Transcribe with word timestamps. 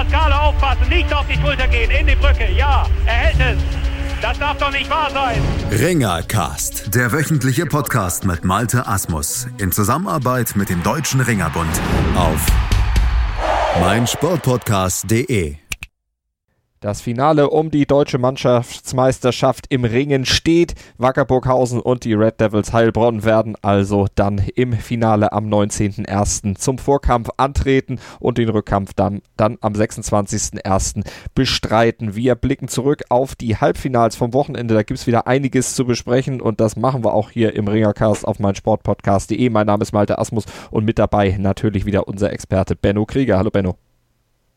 Pascal 0.00 0.32
aufpassen, 0.32 0.88
nicht 0.88 1.12
auf 1.12 1.26
die 1.26 1.38
Schulter 1.38 1.68
gehen, 1.68 1.90
in 1.90 2.06
die 2.06 2.14
Brücke. 2.14 2.50
Ja, 2.56 2.86
er 3.04 3.12
hält 3.12 3.58
es. 3.58 3.62
Das 4.22 4.38
darf 4.38 4.56
doch 4.56 4.70
nicht 4.70 4.88
wahr 4.88 5.10
sein. 5.10 5.36
Ringercast, 5.70 6.94
der 6.94 7.12
wöchentliche 7.12 7.66
Podcast 7.66 8.24
mit 8.24 8.42
Malte 8.42 8.86
Asmus 8.86 9.46
in 9.58 9.72
Zusammenarbeit 9.72 10.56
mit 10.56 10.70
dem 10.70 10.82
Deutschen 10.82 11.20
Ringerbund 11.20 11.68
auf 12.16 12.46
meinsportpodcast.de. 13.82 15.56
Das 16.82 17.02
Finale 17.02 17.50
um 17.50 17.70
die 17.70 17.84
deutsche 17.84 18.16
Mannschaftsmeisterschaft 18.16 19.66
im 19.68 19.84
Ringen 19.84 20.24
steht. 20.24 20.74
Wackerburghausen 20.96 21.78
und 21.78 22.04
die 22.04 22.14
Red 22.14 22.40
Devils 22.40 22.72
Heilbronn 22.72 23.22
werden 23.22 23.54
also 23.60 24.06
dann 24.14 24.38
im 24.54 24.72
Finale 24.72 25.30
am 25.34 25.50
19.01. 25.50 26.54
zum 26.54 26.78
Vorkampf 26.78 27.28
antreten 27.36 28.00
und 28.18 28.38
den 28.38 28.48
Rückkampf 28.48 28.94
dann, 28.94 29.20
dann 29.36 29.58
am 29.60 29.74
26.01. 29.74 31.06
bestreiten. 31.34 32.16
Wir 32.16 32.34
blicken 32.34 32.68
zurück 32.68 33.02
auf 33.10 33.34
die 33.34 33.58
Halbfinals 33.58 34.16
vom 34.16 34.32
Wochenende. 34.32 34.72
Da 34.72 34.82
gibt 34.82 35.00
es 35.00 35.06
wieder 35.06 35.26
einiges 35.26 35.74
zu 35.74 35.84
besprechen 35.84 36.40
und 36.40 36.60
das 36.60 36.76
machen 36.76 37.04
wir 37.04 37.12
auch 37.12 37.28
hier 37.28 37.54
im 37.56 37.68
Ringercast 37.68 38.26
auf 38.26 38.38
meinsportpodcast.de. 38.38 39.50
Mein 39.50 39.66
Name 39.66 39.82
ist 39.82 39.92
Malte 39.92 40.18
Asmus 40.18 40.46
und 40.70 40.86
mit 40.86 40.98
dabei 40.98 41.36
natürlich 41.38 41.84
wieder 41.84 42.08
unser 42.08 42.32
Experte 42.32 42.74
Benno 42.74 43.04
Krieger. 43.04 43.36
Hallo 43.36 43.50
Benno. 43.50 43.89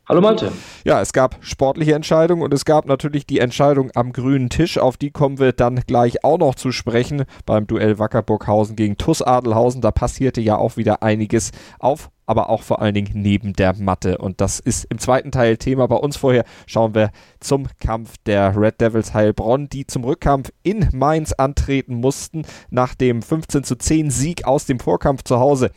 Hallo 0.05 0.19
Malte. 0.19 0.51
Ja, 0.83 0.99
es 0.99 1.13
gab 1.13 1.37
sportliche 1.39 1.95
Entscheidungen 1.95 2.41
und 2.41 2.53
es 2.53 2.65
gab 2.65 2.85
natürlich 2.87 3.25
die 3.25 3.39
Entscheidung 3.39 3.89
am 3.95 4.11
grünen 4.11 4.49
Tisch. 4.49 4.77
Auf 4.77 4.97
die 4.97 5.11
kommen 5.11 5.39
wir 5.39 5.53
dann 5.53 5.79
gleich 5.87 6.25
auch 6.25 6.37
noch 6.37 6.55
zu 6.55 6.73
sprechen 6.73 7.23
beim 7.45 7.67
Duell 7.67 7.99
Wackerburghausen 7.99 8.75
gegen 8.75 8.97
TuS 8.97 9.21
Adelhausen. 9.21 9.79
Da 9.79 9.91
passierte 9.91 10.41
ja 10.41 10.57
auch 10.57 10.75
wieder 10.75 11.03
einiges 11.03 11.51
auf, 11.79 12.11
aber 12.25 12.49
auch 12.49 12.63
vor 12.63 12.81
allen 12.81 12.95
Dingen 12.95 13.11
neben 13.13 13.53
der 13.53 13.77
Matte. 13.77 14.17
Und 14.17 14.41
das 14.41 14.59
ist 14.59 14.83
im 14.89 14.99
zweiten 14.99 15.31
Teil 15.31 15.55
Thema 15.55 15.87
bei 15.87 15.95
uns. 15.95 16.17
Vorher 16.17 16.43
schauen 16.67 16.93
wir 16.93 17.11
zum 17.39 17.69
Kampf 17.79 18.15
der 18.25 18.57
Red 18.57 18.81
Devils 18.81 19.13
Heilbronn, 19.13 19.69
die 19.69 19.87
zum 19.87 20.03
Rückkampf 20.03 20.51
in 20.63 20.89
Mainz 20.91 21.31
antreten 21.31 21.95
mussten 21.95 22.41
nach 22.69 22.93
dem 22.93 23.21
15 23.21 23.63
zu 23.63 23.77
10 23.77 24.09
Sieg 24.09 24.43
aus 24.43 24.65
dem 24.65 24.81
Vorkampf 24.81 25.23
zu 25.23 25.39
Hause 25.39 25.71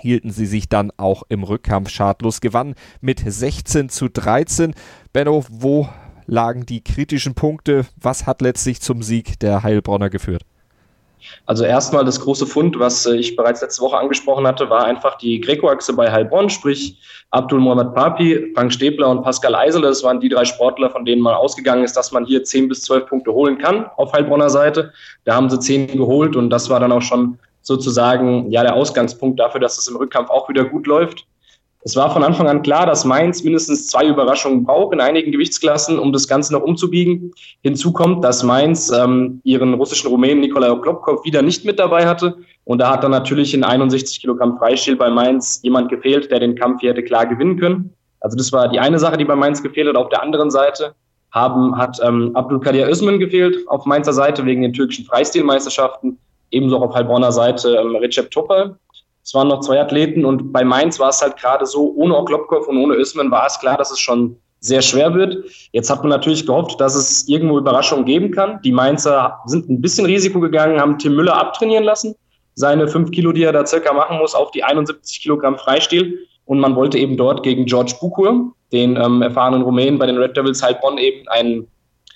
hielten 0.00 0.30
sie 0.30 0.46
sich 0.46 0.68
dann 0.68 0.90
auch 0.96 1.22
im 1.28 1.42
Rückkampf 1.42 1.90
schadlos, 1.90 2.40
gewannen 2.40 2.74
mit 3.00 3.20
16 3.24 3.88
zu 3.88 4.08
13. 4.08 4.74
Benno, 5.12 5.44
wo 5.50 5.88
lagen 6.26 6.66
die 6.66 6.82
kritischen 6.82 7.34
Punkte? 7.34 7.86
Was 8.00 8.26
hat 8.26 8.40
letztlich 8.40 8.80
zum 8.80 9.02
Sieg 9.02 9.38
der 9.40 9.62
Heilbronner 9.62 10.10
geführt? 10.10 10.44
Also 11.46 11.64
erstmal 11.64 12.04
das 12.04 12.20
große 12.20 12.46
Fund, 12.46 12.78
was 12.78 13.06
äh, 13.06 13.14
ich 13.14 13.36
bereits 13.36 13.60
letzte 13.60 13.82
Woche 13.82 13.96
angesprochen 13.96 14.46
hatte, 14.46 14.70
war 14.70 14.84
einfach 14.84 15.16
die 15.18 15.40
Greco-Achse 15.40 15.92
bei 15.92 16.10
Heilbronn, 16.10 16.50
sprich 16.50 16.98
Abdul 17.30 17.60
Mohamed 17.60 17.94
Papi, 17.94 18.52
Frank 18.54 18.72
Stäbler 18.72 19.08
und 19.08 19.22
Pascal 19.22 19.54
Eisele. 19.54 19.88
Das 19.88 20.02
waren 20.02 20.20
die 20.20 20.28
drei 20.28 20.44
Sportler, 20.44 20.90
von 20.90 21.04
denen 21.04 21.22
man 21.22 21.34
ausgegangen 21.34 21.84
ist, 21.84 21.96
dass 21.96 22.12
man 22.12 22.24
hier 22.24 22.42
10 22.42 22.68
bis 22.68 22.82
12 22.82 23.06
Punkte 23.06 23.32
holen 23.32 23.58
kann 23.58 23.86
auf 23.96 24.12
Heilbronner 24.12 24.50
Seite. 24.50 24.92
Da 25.24 25.34
haben 25.34 25.48
sie 25.48 25.58
10 25.58 25.96
geholt 25.96 26.36
und 26.36 26.50
das 26.50 26.68
war 26.68 26.80
dann 26.80 26.92
auch 26.92 27.02
schon 27.02 27.38
sozusagen 27.62 28.50
ja 28.50 28.62
der 28.62 28.74
Ausgangspunkt 28.74 29.40
dafür, 29.40 29.60
dass 29.60 29.78
es 29.78 29.88
im 29.88 29.96
Rückkampf 29.96 30.30
auch 30.30 30.48
wieder 30.48 30.64
gut 30.64 30.86
läuft. 30.86 31.26
Es 31.84 31.96
war 31.96 32.12
von 32.12 32.22
Anfang 32.22 32.46
an 32.46 32.62
klar, 32.62 32.86
dass 32.86 33.04
Mainz 33.04 33.42
mindestens 33.42 33.88
zwei 33.88 34.06
Überraschungen 34.06 34.62
braucht 34.62 34.92
in 34.92 35.00
einigen 35.00 35.32
Gewichtsklassen, 35.32 35.98
um 35.98 36.12
das 36.12 36.28
Ganze 36.28 36.52
noch 36.52 36.62
umzubiegen. 36.62 37.32
Hinzu 37.62 37.92
kommt, 37.92 38.22
dass 38.22 38.44
Mainz 38.44 38.90
ähm, 38.90 39.40
ihren 39.42 39.74
russischen 39.74 40.08
Rumänen 40.08 40.40
Nikolai 40.40 40.70
Oklopkov 40.70 41.24
wieder 41.24 41.42
nicht 41.42 41.64
mit 41.64 41.80
dabei 41.80 42.06
hatte. 42.06 42.36
Und 42.64 42.78
da 42.78 42.92
hat 42.92 43.02
dann 43.02 43.10
natürlich 43.10 43.52
in 43.52 43.64
61 43.64 44.20
Kilogramm 44.20 44.58
Freistil 44.58 44.94
bei 44.94 45.10
Mainz 45.10 45.60
jemand 45.64 45.88
gefehlt, 45.88 46.30
der 46.30 46.38
den 46.38 46.54
Kampf 46.54 46.80
hier 46.80 46.90
hätte 46.90 47.02
klar 47.02 47.26
gewinnen 47.26 47.58
können. 47.58 47.92
Also 48.20 48.36
das 48.36 48.52
war 48.52 48.68
die 48.68 48.78
eine 48.78 49.00
Sache, 49.00 49.16
die 49.16 49.24
bei 49.24 49.34
Mainz 49.34 49.60
gefehlt 49.60 49.88
hat. 49.88 49.96
Auf 49.96 50.08
der 50.08 50.22
anderen 50.22 50.52
Seite 50.52 50.94
haben, 51.32 51.76
hat 51.76 51.98
ähm, 52.04 52.30
Abdul 52.34 52.60
Kadir 52.60 52.88
Özmen 52.88 53.18
gefehlt 53.18 53.56
auf 53.66 53.86
Mainzer 53.86 54.12
Seite 54.12 54.46
wegen 54.46 54.62
den 54.62 54.72
türkischen 54.72 55.04
Freistilmeisterschaften 55.04 56.18
ebenso 56.52 56.78
auch 56.78 56.82
auf 56.82 56.94
Heilbronner 56.94 57.32
Seite 57.32 57.76
ähm, 57.76 57.96
Recep 57.96 58.30
Topal. 58.30 58.76
Es 59.24 59.34
waren 59.34 59.48
noch 59.48 59.60
zwei 59.60 59.80
Athleten 59.80 60.24
und 60.24 60.52
bei 60.52 60.64
Mainz 60.64 60.98
war 60.98 61.10
es 61.10 61.22
halt 61.22 61.36
gerade 61.36 61.66
so, 61.66 61.92
ohne 61.96 62.16
Oklopkov 62.16 62.66
und 62.68 62.76
ohne 62.76 62.94
Ösmen 62.94 63.30
war 63.30 63.46
es 63.46 63.58
klar, 63.58 63.76
dass 63.76 63.92
es 63.92 64.00
schon 64.00 64.36
sehr 64.62 64.82
schwer 64.82 65.12
wird. 65.14 65.44
Jetzt 65.72 65.90
hat 65.90 66.00
man 66.00 66.10
natürlich 66.10 66.46
gehofft, 66.46 66.80
dass 66.80 66.94
es 66.94 67.28
irgendwo 67.28 67.58
Überraschungen 67.58 68.04
geben 68.04 68.30
kann. 68.30 68.60
Die 68.62 68.72
Mainzer 68.72 69.38
sind 69.46 69.68
ein 69.68 69.80
bisschen 69.80 70.06
Risiko 70.06 70.40
gegangen, 70.40 70.80
haben 70.80 70.98
Tim 70.98 71.16
Müller 71.16 71.36
abtrainieren 71.36 71.84
lassen, 71.84 72.14
seine 72.54 72.88
fünf 72.88 73.10
Kilo, 73.10 73.32
die 73.32 73.42
er 73.42 73.52
da 73.52 73.66
circa 73.66 73.92
machen 73.92 74.18
muss, 74.18 74.34
auf 74.34 74.50
die 74.52 74.62
71 74.62 75.20
Kilogramm 75.20 75.58
Freistil. 75.58 76.18
Und 76.44 76.60
man 76.60 76.76
wollte 76.76 76.98
eben 76.98 77.16
dort 77.16 77.42
gegen 77.42 77.66
George 77.66 77.94
Bukur, 78.00 78.52
den 78.72 78.96
ähm, 78.96 79.22
erfahrenen 79.22 79.62
Rumänen 79.62 79.98
bei 79.98 80.06
den 80.06 80.18
Red 80.18 80.36
Devils 80.36 80.62
Heilbronn, 80.62 80.98
eben 80.98 81.26
einen, 81.28 81.66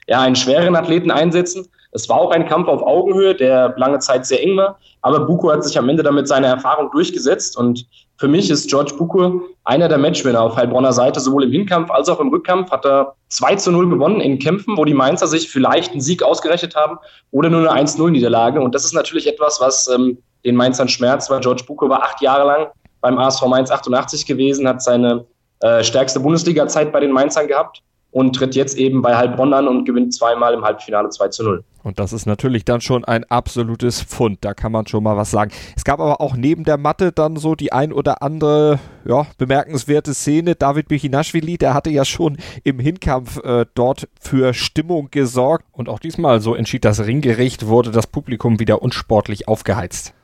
ja, 0.09 0.21
einen 0.21 0.37
schweren 0.37 0.77
Athleten 0.77 1.11
einsetzen. 1.11 1.67
Es 1.97 2.11
war 2.11 2.19
auch 2.19 2.31
ein 2.31 2.47
Kampf 2.47 2.69
auf 2.69 2.83
Augenhöhe, 2.83 3.35
der 3.35 3.75
lange 3.79 4.01
Zeit 4.01 4.27
sehr 4.27 4.43
eng 4.43 4.55
war, 4.59 4.79
aber 5.01 5.21
Buko 5.21 5.51
hat 5.51 5.65
sich 5.65 5.79
am 5.79 5.89
Ende 5.89 6.03
damit 6.03 6.29
seine 6.29 6.47
Erfahrung 6.47 6.91
durchgesetzt. 6.91 7.57
Und 7.57 7.87
für 8.19 8.29
mich 8.29 8.51
ist 8.51 8.69
George 8.69 8.93
Buko 8.99 9.41
einer 9.65 9.89
der 9.89 9.97
Matchwinner 9.97 10.43
auf 10.43 10.57
Heilbronner 10.57 10.93
Seite, 10.93 11.21
sowohl 11.21 11.45
im 11.45 11.53
Hinkampf 11.53 11.91
als 11.91 12.11
auch 12.11 12.21
im 12.21 12.29
Rückkampf. 12.29 12.71
Hat 12.71 12.85
er 12.85 13.15
2 13.31 13.57
zu 13.57 13.73
0 13.73 13.89
gewonnen 13.89 14.21
in 14.21 14.39
Kämpfen, 14.39 14.77
wo 14.77 14.85
die 14.85 14.93
Mainzer 14.93 15.27
sich 15.27 15.49
vielleicht 15.49 15.93
einen 15.93 16.03
Sieg 16.03 16.23
ausgerechnet 16.23 16.77
haben 16.77 16.99
oder 17.31 17.49
nur 17.49 17.73
eine 17.73 17.87
1-0-Niederlage 17.87 18.61
und 18.61 18.75
das 18.75 18.85
ist 18.85 18.93
natürlich 18.93 19.27
etwas, 19.27 19.59
was 19.63 19.89
ähm, 19.89 20.19
den 20.45 20.55
Mainzern 20.55 20.91
schmerzt, 20.91 21.31
weil 21.31 21.41
George 21.41 21.65
Buko 21.67 21.89
war 21.89 22.03
acht 22.03 22.21
Jahre 22.21 22.47
lang 22.47 22.67
beim 23.01 23.17
ASV 23.17 23.47
Mainz 23.47 23.71
88 23.71 24.27
gewesen, 24.27 24.69
hat 24.69 24.83
seine 24.83 25.25
äh, 25.61 25.83
stärkste 25.83 26.21
Bundesliga-Zeit 26.21 26.93
bei 26.93 27.01
den 27.01 27.13
Mainzern 27.13 27.49
gehabt 27.49 27.83
und 28.17 28.35
tritt 28.35 28.55
jetzt 28.55 28.79
eben 28.79 29.03
bei 29.03 29.15
Heilbronn 29.15 29.53
an 29.53 29.69
und 29.69 29.85
gewinnt 29.85 30.15
zweimal 30.15 30.55
im 30.55 30.65
Halbfinale 30.65 31.11
2 31.11 31.29
zu 31.29 31.45
0. 31.45 31.65
Und 31.83 31.99
das 31.99 32.15
ist 32.15 32.25
natürlich 32.25 32.65
dann 32.65 32.81
schon 32.81 33.05
ein 33.05 33.25
absolutes 33.25 34.03
Pfund, 34.03 34.39
da 34.41 34.55
kann 34.55 34.73
man 34.73 34.87
schon 34.87 35.05
mal 35.05 35.19
was 35.19 35.31
sagen. 35.31 35.51
Es 35.77 35.85
gab 35.85 36.01
aber 36.01 36.23
auch 36.23 36.35
neben 36.35 36.65
der 36.65 36.79
Matte 36.79 37.13
dann 37.13 37.37
so 37.37 37.55
die 37.55 37.75
ein 37.75 37.93
oder 37.93 38.23
andere 38.23 38.79
ja, 39.05 39.27
bemerkenswerte 39.37 40.15
Szene. 40.15 40.55
David 40.55 40.89
Bichinashvili, 40.89 41.59
der 41.59 41.75
hatte 41.75 41.91
ja 41.91 42.07
schon 42.07 42.39
im 42.65 42.79
Hinkampf 42.79 43.37
äh, 43.45 43.67
dort 43.75 44.09
für 44.19 44.55
Stimmung 44.55 45.09
gesorgt. 45.11 45.67
Und 45.73 45.91
auch 45.91 45.99
diesmal, 45.99 46.41
so 46.41 46.55
entschied 46.55 46.87
das 46.87 47.05
Ringgericht, 47.05 47.67
wurde 47.67 47.91
das 47.91 48.07
Publikum 48.07 48.59
wieder 48.59 48.81
unsportlich 48.81 49.47
aufgeheizt. 49.47 50.15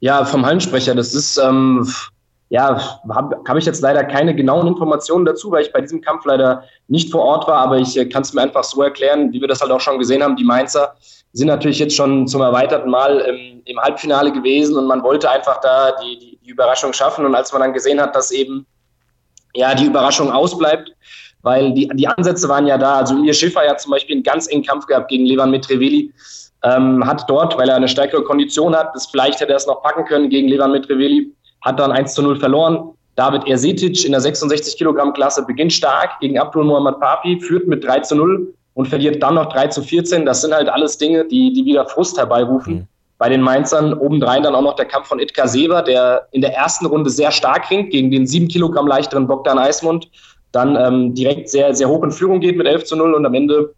Ja, 0.00 0.24
vom 0.24 0.46
Hallensprecher, 0.46 0.94
das 0.94 1.12
ist... 1.12 1.36
Ähm 1.36 1.86
ja, 2.48 3.00
habe 3.12 3.40
hab 3.46 3.56
ich 3.56 3.64
jetzt 3.64 3.80
leider 3.80 4.04
keine 4.04 4.34
genauen 4.34 4.68
Informationen 4.68 5.24
dazu, 5.24 5.50
weil 5.50 5.62
ich 5.62 5.72
bei 5.72 5.80
diesem 5.80 6.00
Kampf 6.00 6.24
leider 6.24 6.62
nicht 6.86 7.10
vor 7.10 7.22
Ort 7.22 7.48
war, 7.48 7.58
aber 7.58 7.78
ich 7.78 7.96
äh, 7.96 8.06
kann 8.06 8.22
es 8.22 8.32
mir 8.32 8.42
einfach 8.42 8.62
so 8.62 8.82
erklären, 8.82 9.32
wie 9.32 9.40
wir 9.40 9.48
das 9.48 9.60
halt 9.60 9.72
auch 9.72 9.80
schon 9.80 9.98
gesehen 9.98 10.22
haben. 10.22 10.36
Die 10.36 10.44
Mainzer 10.44 10.94
sind 11.32 11.48
natürlich 11.48 11.80
jetzt 11.80 11.96
schon 11.96 12.28
zum 12.28 12.40
erweiterten 12.42 12.88
Mal 12.88 13.18
im, 13.20 13.62
im 13.64 13.78
Halbfinale 13.80 14.30
gewesen 14.30 14.76
und 14.78 14.86
man 14.86 15.02
wollte 15.02 15.28
einfach 15.28 15.60
da 15.60 15.92
die, 16.00 16.18
die, 16.18 16.38
die, 16.44 16.50
Überraschung 16.50 16.92
schaffen. 16.92 17.26
Und 17.26 17.34
als 17.34 17.52
man 17.52 17.62
dann 17.62 17.72
gesehen 17.72 18.00
hat, 18.00 18.14
dass 18.14 18.30
eben 18.30 18.64
ja 19.54 19.74
die 19.74 19.86
Überraschung 19.86 20.30
ausbleibt, 20.30 20.92
weil 21.42 21.74
die, 21.74 21.88
die 21.94 22.06
Ansätze 22.06 22.48
waren 22.48 22.66
ja 22.66 22.78
da. 22.78 22.98
Also 22.98 23.14
Mir 23.14 23.34
Schiffer 23.34 23.68
hat 23.68 23.80
zum 23.80 23.90
Beispiel 23.90 24.16
einen 24.16 24.22
ganz 24.22 24.46
engen 24.46 24.64
Kampf 24.64 24.86
gehabt 24.86 25.08
gegen 25.08 25.26
Levan 25.26 25.50
Mitreveli. 25.50 26.12
Ähm, 26.62 27.04
hat 27.06 27.28
dort, 27.28 27.58
weil 27.58 27.68
er 27.68 27.76
eine 27.76 27.88
stärkere 27.88 28.22
Kondition 28.22 28.74
hat, 28.74 28.94
das 28.94 29.06
vielleicht 29.06 29.40
hätte 29.40 29.52
er 29.52 29.56
es 29.56 29.66
noch 29.66 29.82
packen 29.82 30.04
können 30.04 30.30
gegen 30.30 30.48
Levan 30.48 30.72
Mitreveli, 30.72 31.32
hat 31.66 31.80
dann 31.80 31.92
1 31.92 32.14
zu 32.14 32.22
0 32.22 32.38
verloren. 32.38 32.92
David 33.16 33.46
Ersetic 33.48 34.04
in 34.04 34.12
der 34.12 34.20
66 34.20 34.76
Kilogramm 34.76 35.12
Klasse 35.12 35.44
beginnt 35.44 35.72
stark 35.72 36.20
gegen 36.20 36.38
Abdul 36.38 36.64
Muhammad 36.64 37.00
Papi, 37.00 37.40
führt 37.40 37.66
mit 37.66 37.84
3 37.84 38.00
zu 38.00 38.14
0 38.14 38.54
und 38.74 38.86
verliert 38.86 39.22
dann 39.22 39.34
noch 39.34 39.52
3 39.52 39.68
zu 39.68 39.82
14. 39.82 40.24
Das 40.24 40.42
sind 40.42 40.54
halt 40.54 40.68
alles 40.68 40.96
Dinge, 40.96 41.24
die, 41.24 41.52
die 41.52 41.64
wieder 41.64 41.86
Frust 41.86 42.16
herbeirufen. 42.16 42.74
Mhm. 42.74 42.86
Bei 43.18 43.28
den 43.30 43.40
Mainzern 43.40 43.94
obendrein 43.94 44.42
dann 44.42 44.54
auch 44.54 44.62
noch 44.62 44.76
der 44.76 44.84
Kampf 44.84 45.08
von 45.08 45.18
Itka 45.18 45.48
Sever, 45.48 45.82
der 45.82 46.28
in 46.32 46.42
der 46.42 46.54
ersten 46.54 46.86
Runde 46.86 47.10
sehr 47.10 47.32
stark 47.32 47.68
ringt 47.70 47.90
gegen 47.90 48.10
den 48.10 48.26
7 48.26 48.46
Kilogramm 48.46 48.86
leichteren 48.86 49.26
Bogdan 49.26 49.58
Eismund, 49.58 50.08
dann 50.52 50.76
ähm, 50.76 51.14
direkt 51.14 51.48
sehr, 51.48 51.74
sehr 51.74 51.88
hoch 51.88 52.04
in 52.04 52.12
Führung 52.12 52.40
geht 52.40 52.56
mit 52.56 52.66
11 52.66 52.84
zu 52.84 52.96
0 52.96 53.14
und 53.14 53.26
am 53.26 53.34
Ende 53.34 53.74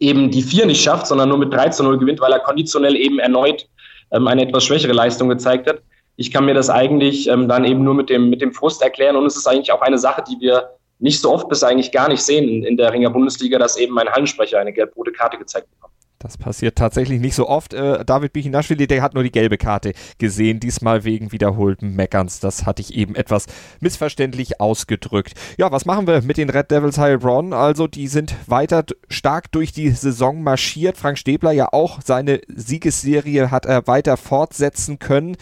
eben 0.00 0.30
die 0.30 0.42
4 0.42 0.66
nicht 0.66 0.82
schafft, 0.82 1.06
sondern 1.06 1.28
nur 1.28 1.38
mit 1.38 1.52
3 1.52 1.68
zu 1.68 1.84
0 1.84 1.98
gewinnt, 1.98 2.20
weil 2.20 2.32
er 2.32 2.40
konditionell 2.40 2.96
eben 2.96 3.18
erneut 3.18 3.68
ähm, 4.10 4.26
eine 4.26 4.42
etwas 4.42 4.64
schwächere 4.64 4.92
Leistung 4.92 5.28
gezeigt 5.28 5.68
hat 5.68 5.82
ich 6.16 6.30
kann 6.30 6.46
mir 6.46 6.54
das 6.54 6.70
eigentlich 6.70 7.28
ähm, 7.28 7.48
dann 7.48 7.64
eben 7.64 7.84
nur 7.84 7.94
mit 7.94 8.10
dem, 8.10 8.30
mit 8.30 8.40
dem 8.40 8.52
Frust 8.52 8.82
erklären 8.82 9.16
und 9.16 9.26
es 9.26 9.36
ist 9.36 9.46
eigentlich 9.46 9.72
auch 9.72 9.82
eine 9.82 9.98
Sache, 9.98 10.24
die 10.28 10.40
wir 10.40 10.70
nicht 10.98 11.20
so 11.20 11.32
oft 11.32 11.48
bis 11.48 11.62
eigentlich 11.62 11.92
gar 11.92 12.08
nicht 12.08 12.22
sehen 12.22 12.64
in, 12.64 12.76
der 12.76 12.92
Ringer 12.92 13.10
Bundesliga, 13.10 13.58
dass 13.58 13.76
eben 13.76 13.98
ein 13.98 14.08
Hallensprecher 14.08 14.58
eine 14.58 14.72
gelb-rote 14.72 15.12
Karte 15.12 15.36
gezeigt 15.36 15.68
bekommt. 15.70 15.92
Das 16.18 16.38
passiert 16.38 16.76
tatsächlich 16.78 17.20
nicht 17.20 17.34
so 17.34 17.46
oft. 17.46 17.74
Äh, 17.74 18.02
David 18.04 18.32
Bichinashvili, 18.32 18.86
der 18.86 19.02
hat 19.02 19.12
nur 19.12 19.22
die 19.22 19.30
gelbe 19.30 19.58
Karte 19.58 19.92
gesehen, 20.16 20.60
diesmal 20.60 21.04
wegen 21.04 21.30
wiederholten 21.30 21.94
Meckerns. 21.94 22.40
Das 22.40 22.64
hatte 22.64 22.80
ich 22.80 22.94
eben 22.94 23.14
etwas 23.14 23.44
missverständlich 23.80 24.58
ausgedrückt. 24.58 25.34
Ja, 25.58 25.70
was 25.70 25.84
machen 25.84 26.06
wir 26.06 26.22
mit 26.22 26.38
den 26.38 26.48
Red 26.48 26.70
Devils 26.70 26.96
Heilbronn? 26.96 27.52
Also, 27.52 27.86
die 27.86 28.08
sind 28.08 28.34
weiter 28.46 28.84
stark 29.10 29.52
durch 29.52 29.72
die 29.72 29.90
Saison 29.90 30.42
marschiert. 30.42 30.96
Frank 30.96 31.18
Stäbler 31.18 31.52
ja 31.52 31.68
auch 31.72 32.00
seine 32.02 32.40
Siegesserie 32.48 33.50
hat 33.50 33.66
er 33.66 33.86
weiter 33.86 34.16
fortsetzen 34.16 34.98
können. 34.98 35.36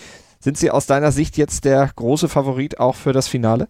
Sind 0.44 0.58
sie 0.58 0.70
aus 0.70 0.84
deiner 0.84 1.10
Sicht 1.10 1.38
jetzt 1.38 1.64
der 1.64 1.90
große 1.96 2.28
Favorit 2.28 2.78
auch 2.78 2.96
für 2.96 3.14
das 3.14 3.28
Finale? 3.28 3.66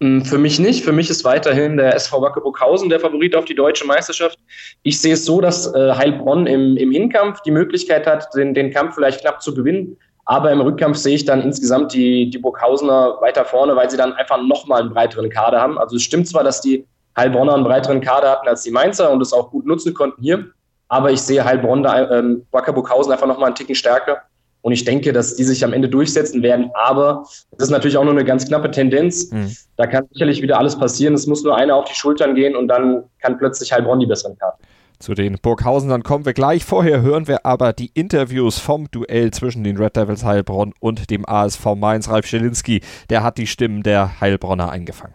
Hm, 0.00 0.24
für 0.24 0.38
mich 0.38 0.60
nicht. 0.60 0.84
Für 0.84 0.92
mich 0.92 1.10
ist 1.10 1.24
weiterhin 1.24 1.76
der 1.76 1.96
SV 1.96 2.22
Wacke 2.22 2.40
Burghausen 2.40 2.88
der 2.88 3.00
Favorit 3.00 3.34
auf 3.34 3.46
die 3.46 3.56
deutsche 3.56 3.84
Meisterschaft. 3.84 4.38
Ich 4.84 5.00
sehe 5.00 5.14
es 5.14 5.24
so, 5.24 5.40
dass 5.40 5.66
äh, 5.74 5.92
Heilbronn 5.92 6.46
im, 6.46 6.76
im 6.76 6.92
Hinkampf 6.92 7.40
die 7.40 7.50
Möglichkeit 7.50 8.06
hat, 8.06 8.32
den, 8.36 8.54
den 8.54 8.70
Kampf 8.70 8.94
vielleicht 8.94 9.22
knapp 9.22 9.42
zu 9.42 9.52
gewinnen. 9.52 9.96
Aber 10.24 10.52
im 10.52 10.60
Rückkampf 10.60 10.96
sehe 10.96 11.16
ich 11.16 11.24
dann 11.24 11.42
insgesamt 11.42 11.94
die, 11.94 12.30
die 12.30 12.38
Burghausener 12.38 13.16
weiter 13.20 13.44
vorne, 13.44 13.74
weil 13.74 13.90
sie 13.90 13.96
dann 13.96 14.12
einfach 14.12 14.40
nochmal 14.40 14.82
einen 14.82 14.90
breiteren 14.90 15.30
Kader 15.30 15.60
haben. 15.60 15.78
Also 15.78 15.96
es 15.96 16.04
stimmt 16.04 16.28
zwar, 16.28 16.44
dass 16.44 16.60
die 16.60 16.86
Heilbronner 17.16 17.54
einen 17.54 17.64
breiteren 17.64 18.00
Kader 18.00 18.30
hatten 18.30 18.46
als 18.46 18.62
die 18.62 18.70
Mainzer 18.70 19.10
und 19.10 19.20
es 19.20 19.32
auch 19.32 19.50
gut 19.50 19.66
nutzen 19.66 19.94
konnten 19.94 20.22
hier. 20.22 20.44
Aber 20.86 21.10
ich 21.10 21.20
sehe 21.20 21.44
Heilbronn 21.44 21.82
da, 21.82 22.08
ähm, 22.08 22.46
Wacker 22.52 22.72
Burghausen 22.72 23.12
einfach 23.12 23.26
nochmal 23.26 23.46
einen 23.46 23.56
Ticken 23.56 23.74
stärker. 23.74 24.22
Und 24.62 24.72
ich 24.72 24.84
denke, 24.84 25.12
dass 25.12 25.36
die 25.36 25.44
sich 25.44 25.64
am 25.64 25.72
Ende 25.72 25.88
durchsetzen 25.88 26.42
werden. 26.42 26.70
Aber 26.74 27.24
es 27.56 27.64
ist 27.64 27.70
natürlich 27.70 27.96
auch 27.96 28.04
nur 28.04 28.12
eine 28.12 28.24
ganz 28.24 28.46
knappe 28.46 28.70
Tendenz. 28.70 29.30
Mhm. 29.30 29.54
Da 29.76 29.86
kann 29.86 30.06
sicherlich 30.12 30.42
wieder 30.42 30.58
alles 30.58 30.78
passieren. 30.78 31.14
Es 31.14 31.26
muss 31.26 31.42
nur 31.42 31.56
einer 31.56 31.74
auf 31.74 31.86
die 31.86 31.94
Schultern 31.94 32.34
gehen 32.34 32.54
und 32.54 32.68
dann 32.68 33.04
kann 33.20 33.38
plötzlich 33.38 33.72
Heilbronn 33.72 34.00
die 34.00 34.06
besseren 34.06 34.36
Karten. 34.38 34.62
Zu 35.00 35.14
den 35.14 35.38
Burghausenern 35.40 36.02
kommen 36.02 36.26
wir 36.26 36.34
gleich. 36.34 36.62
Vorher 36.62 37.00
hören 37.00 37.26
wir 37.26 37.46
aber 37.46 37.72
die 37.72 37.90
Interviews 37.94 38.58
vom 38.58 38.90
Duell 38.90 39.30
zwischen 39.30 39.64
den 39.64 39.78
Red 39.78 39.96
Devils 39.96 40.24
Heilbronn 40.24 40.74
und 40.78 41.10
dem 41.10 41.26
ASV 41.26 41.74
Mainz. 41.74 42.10
Ralf 42.10 42.26
Schelinski, 42.26 42.82
der 43.08 43.22
hat 43.22 43.38
die 43.38 43.46
Stimmen 43.46 43.82
der 43.82 44.20
Heilbronner 44.20 44.70
eingefangen. 44.70 45.14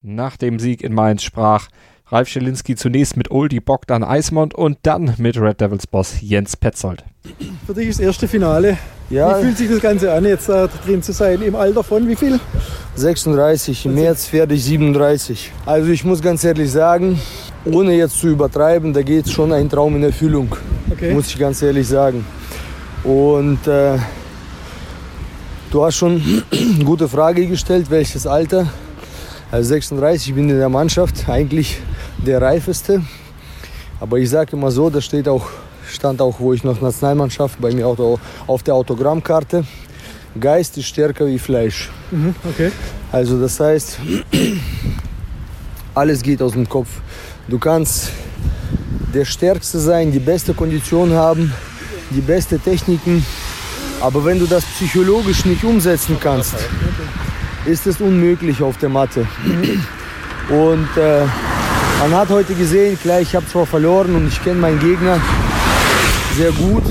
Nach 0.00 0.36
dem 0.36 0.60
Sieg 0.60 0.84
in 0.84 0.94
Mainz 0.94 1.24
sprach 1.24 1.66
Ralf 2.08 2.28
Schelinski 2.28 2.76
zunächst 2.76 3.16
mit 3.16 3.32
Oldie 3.32 3.58
Bogdan 3.58 4.04
Eismond 4.04 4.54
und 4.54 4.78
dann 4.84 5.14
mit 5.18 5.36
Red 5.40 5.60
Devils 5.60 5.88
Boss 5.88 6.20
Jens 6.20 6.56
Petzold. 6.56 7.02
Für 7.66 7.74
dich 7.74 7.88
das 7.88 7.98
erste 7.98 8.28
Finale. 8.28 8.78
Ja. 9.10 9.36
Wie 9.36 9.42
fühlt 9.42 9.58
sich 9.58 9.68
das 9.68 9.80
Ganze 9.80 10.12
an, 10.12 10.24
jetzt 10.24 10.48
da 10.48 10.68
drin 10.68 11.02
zu 11.02 11.10
sein? 11.10 11.42
Im 11.42 11.56
Alter 11.56 11.82
von 11.82 12.06
wie 12.06 12.14
viel? 12.14 12.38
36, 12.94 13.86
im 13.86 13.94
März 13.96 14.32
werde 14.32 14.54
ich 14.54 14.62
37. 14.62 15.50
Also 15.66 15.90
ich 15.90 16.04
muss 16.04 16.22
ganz 16.22 16.44
ehrlich 16.44 16.70
sagen, 16.70 17.20
ohne 17.64 17.94
jetzt 17.94 18.20
zu 18.20 18.28
übertreiben, 18.28 18.92
da 18.92 19.02
geht 19.02 19.28
schon 19.28 19.52
ein 19.52 19.68
Traum 19.68 19.96
in 19.96 20.04
Erfüllung. 20.04 20.54
Okay. 20.88 21.12
Muss 21.12 21.26
ich 21.26 21.38
ganz 21.40 21.60
ehrlich 21.60 21.88
sagen. 21.88 22.24
Und 23.02 23.66
äh, 23.66 23.98
du 25.72 25.84
hast 25.84 25.96
schon 25.96 26.44
eine 26.52 26.84
gute 26.84 27.08
Frage 27.08 27.48
gestellt, 27.48 27.90
welches 27.90 28.28
Alter. 28.28 28.68
Also 29.50 29.70
36, 29.70 30.28
ich 30.28 30.34
bin 30.36 30.48
in 30.48 30.58
der 30.58 30.68
Mannschaft 30.68 31.28
eigentlich 31.28 31.80
der 32.18 32.40
reifeste. 32.40 33.02
Aber 34.00 34.18
ich 34.18 34.30
sage 34.30 34.56
immer 34.56 34.70
so, 34.70 34.90
das 34.90 35.04
steht 35.04 35.28
auch, 35.28 35.48
stand 35.90 36.20
auch, 36.20 36.38
wo 36.38 36.52
ich 36.52 36.64
noch 36.64 36.80
Nationalmannschaft 36.80 37.60
bei 37.60 37.72
mir 37.72 37.86
auch 37.86 38.18
auf 38.46 38.62
der 38.62 38.74
Autogrammkarte. 38.74 39.64
Geist 40.38 40.76
ist 40.76 40.86
stärker 40.86 41.26
wie 41.26 41.38
Fleisch. 41.38 41.90
Mhm, 42.10 42.34
okay. 42.48 42.70
Also 43.10 43.40
das 43.40 43.58
heißt, 43.58 43.98
alles 45.94 46.22
geht 46.22 46.42
aus 46.42 46.52
dem 46.52 46.68
Kopf. 46.68 46.88
Du 47.48 47.58
kannst 47.58 48.10
der 49.14 49.24
Stärkste 49.24 49.78
sein, 49.78 50.12
die 50.12 50.18
beste 50.18 50.52
Kondition 50.52 51.12
haben, 51.12 51.52
die 52.10 52.20
beste 52.20 52.58
Techniken. 52.58 53.24
Aber 54.00 54.24
wenn 54.24 54.38
du 54.38 54.46
das 54.46 54.64
psychologisch 54.64 55.46
nicht 55.46 55.64
umsetzen 55.64 56.18
kannst, 56.20 56.54
ist 57.64 57.86
es 57.86 58.00
unmöglich 58.00 58.60
auf 58.60 58.76
der 58.76 58.90
Matte. 58.90 59.26
Und 60.50 60.88
äh, 60.96 61.24
man 62.00 62.14
hat 62.14 62.28
heute 62.30 62.54
gesehen, 62.54 62.98
klar, 63.00 63.20
ich 63.20 63.34
habe 63.34 63.46
zwar 63.46 63.66
verloren 63.66 64.14
und 64.14 64.28
ich 64.28 64.42
kenne 64.42 64.60
meinen 64.60 64.78
Gegner 64.78 65.20
sehr 66.36 66.52
gut. 66.52 66.84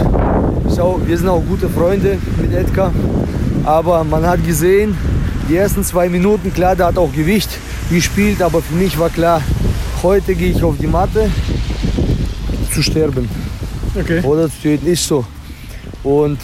wir 1.07 1.18
sind 1.18 1.28
auch 1.28 1.44
gute 1.48 1.69
Freunde 1.69 2.18
mit 2.42 2.52
Edgar. 2.52 2.92
Aber 3.63 4.04
man 4.04 4.25
hat 4.25 4.44
gesehen, 4.46 4.98
die 5.48 5.56
ersten 5.56 5.84
zwei 5.84 6.10
Minuten, 6.10 6.54
klar, 6.54 6.75
der 6.75 6.88
hat 6.88 6.98
auch 6.98 7.12
Gewicht 7.13 7.50
gespielt, 7.90 8.42
aber 8.42 8.62
für 8.62 8.74
mich 8.74 8.98
war 8.98 9.10
klar, 9.10 9.42
heute 10.02 10.34
gehe 10.34 10.52
ich 10.52 10.63
auf 10.63 10.75
die 10.80 10.88
Matte 10.88 11.30
zu 12.74 12.81
sterben. 12.81 13.30
Okay. 13.96 14.22
Oder 14.22 14.50
zu 14.50 14.62
töten, 14.62 14.88
ist 14.88 15.07
so. 15.07 15.25
Und 16.04 16.40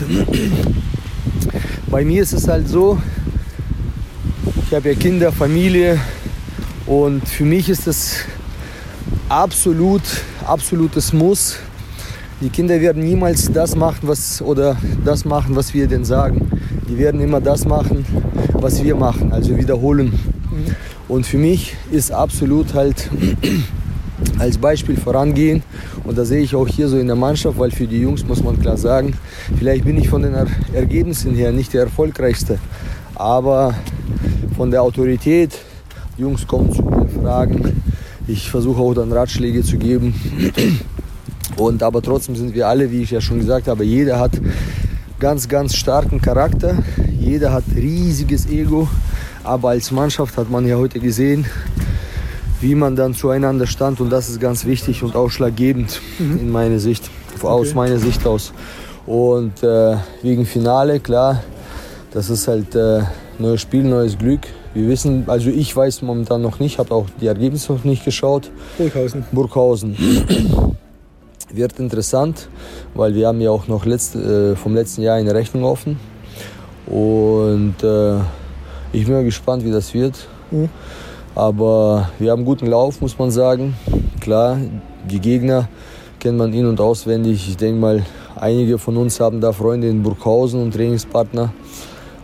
bei 1.87 2.05
mir 2.05 2.23
ist 2.23 2.33
es 2.33 2.47
halt 2.47 2.69
so, 2.69 2.99
ich 4.67 4.75
habe 4.75 4.89
ja 4.89 4.95
Kinder, 4.95 5.31
Familie 5.31 5.99
und 6.85 7.27
für 7.27 7.43
mich 7.43 7.67
ist 7.67 7.87
es 7.87 8.25
absolut, 9.31 10.01
absolutes 10.45 11.13
Muss. 11.13 11.55
Die 12.41 12.49
Kinder 12.49 12.81
werden 12.81 13.03
niemals 13.03 13.49
das 13.51 13.75
machen, 13.77 13.99
was 14.01 14.41
oder 14.41 14.75
das 15.05 15.23
machen, 15.23 15.55
was 15.55 15.73
wir 15.73 15.87
denn 15.87 16.03
sagen. 16.03 16.51
Die 16.89 16.97
werden 16.97 17.21
immer 17.21 17.39
das 17.39 17.65
machen, 17.65 18.05
was 18.53 18.83
wir 18.83 18.95
machen, 18.95 19.31
also 19.31 19.57
wiederholen. 19.57 20.11
Und 21.07 21.25
für 21.25 21.37
mich 21.37 21.75
ist 21.91 22.11
absolut 22.11 22.73
halt 22.73 23.09
als 24.39 24.57
Beispiel 24.57 24.97
vorangehen. 24.97 25.63
Und 26.03 26.17
da 26.17 26.25
sehe 26.25 26.41
ich 26.41 26.53
auch 26.53 26.67
hier 26.67 26.89
so 26.89 26.97
in 26.97 27.07
der 27.07 27.15
Mannschaft, 27.15 27.57
weil 27.57 27.71
für 27.71 27.87
die 27.87 28.01
Jungs 28.01 28.25
muss 28.25 28.43
man 28.43 28.59
klar 28.59 28.75
sagen, 28.75 29.13
vielleicht 29.57 29.85
bin 29.85 29.97
ich 29.97 30.09
von 30.09 30.23
den 30.23 30.35
Ergebnissen 30.73 31.35
her 31.35 31.53
nicht 31.53 31.73
der 31.73 31.83
erfolgreichste, 31.83 32.59
aber 33.15 33.75
von 34.57 34.71
der 34.71 34.81
Autorität, 34.81 35.57
Jungs 36.17 36.45
kommen 36.45 36.73
zu 36.73 36.81
mir, 36.81 37.07
fragen, 37.07 37.81
ich 38.31 38.49
versuche 38.49 38.81
auch 38.81 38.93
dann 38.93 39.11
Ratschläge 39.11 39.63
zu 39.63 39.77
geben. 39.77 40.13
Und 41.57 41.83
aber 41.83 42.01
trotzdem 42.01 42.35
sind 42.35 42.55
wir 42.55 42.67
alle, 42.67 42.91
wie 42.91 43.01
ich 43.01 43.11
ja 43.11 43.21
schon 43.21 43.39
gesagt 43.39 43.67
habe, 43.67 43.83
jeder 43.83 44.19
hat 44.19 44.31
ganz, 45.19 45.47
ganz 45.47 45.75
starken 45.75 46.21
Charakter. 46.21 46.77
Jeder 47.19 47.51
hat 47.51 47.65
riesiges 47.75 48.49
Ego. 48.49 48.87
Aber 49.43 49.69
als 49.69 49.91
Mannschaft 49.91 50.37
hat 50.37 50.49
man 50.49 50.65
ja 50.65 50.77
heute 50.77 50.99
gesehen, 50.99 51.45
wie 52.61 52.75
man 52.75 52.95
dann 52.95 53.13
zueinander 53.13 53.67
stand. 53.67 53.99
Und 53.99 54.09
das 54.09 54.29
ist 54.29 54.39
ganz 54.39 54.65
wichtig 54.65 55.03
und 55.03 55.15
ausschlaggebend 55.15 56.01
mhm. 56.19 56.39
in 56.39 56.49
meiner 56.49 56.79
Sicht, 56.79 57.09
aus 57.41 57.67
okay. 57.67 57.75
meiner 57.75 57.97
Sicht 57.97 58.25
aus. 58.25 58.53
Und 59.05 59.61
äh, 59.63 59.97
wegen 60.21 60.45
Finale, 60.45 60.99
klar, 60.99 61.43
das 62.11 62.29
ist 62.29 62.47
halt 62.47 62.75
äh, 62.75 63.01
neues 63.39 63.61
Spiel, 63.61 63.83
neues 63.83 64.17
Glück. 64.17 64.41
Wir 64.73 64.87
wissen, 64.87 65.25
also 65.27 65.49
ich 65.49 65.75
weiß 65.75 66.01
momentan 66.01 66.41
noch 66.41 66.59
nicht, 66.59 66.79
habe 66.79 66.93
auch 66.95 67.07
die 67.19 67.27
Ergebnisse 67.27 67.73
noch 67.73 67.83
nicht 67.83 68.05
geschaut. 68.05 68.49
Burghausen. 68.77 69.25
Burghausen. 69.31 69.97
Wird 71.53 71.77
interessant, 71.79 72.47
weil 72.93 73.13
wir 73.13 73.27
haben 73.27 73.41
ja 73.41 73.51
auch 73.51 73.67
noch 73.67 73.85
letzt, 73.85 74.15
äh, 74.15 74.55
vom 74.55 74.73
letzten 74.73 75.01
Jahr 75.01 75.17
eine 75.17 75.35
Rechnung 75.35 75.65
offen. 75.65 75.99
Und 76.87 77.75
äh, 77.83 78.15
ich 78.93 79.05
bin 79.05 79.13
mal 79.13 79.25
gespannt, 79.25 79.65
wie 79.65 79.71
das 79.71 79.93
wird. 79.93 80.15
Mhm. 80.51 80.69
Aber 81.35 82.09
wir 82.19 82.31
haben 82.31 82.39
einen 82.39 82.45
guten 82.45 82.67
Lauf, 82.67 83.01
muss 83.01 83.17
man 83.17 83.31
sagen. 83.31 83.75
Klar, 84.21 84.57
die 85.09 85.19
Gegner 85.19 85.67
kennt 86.19 86.37
man 86.37 86.53
in- 86.53 86.65
und 86.65 86.79
auswendig. 86.79 87.49
Ich 87.49 87.57
denke 87.57 87.79
mal, 87.79 88.05
einige 88.35 88.77
von 88.77 88.95
uns 88.95 89.19
haben 89.19 89.41
da 89.41 89.51
Freunde 89.51 89.89
in 89.89 90.03
Burghausen 90.03 90.61
und 90.61 90.73
Trainingspartner. 90.73 91.53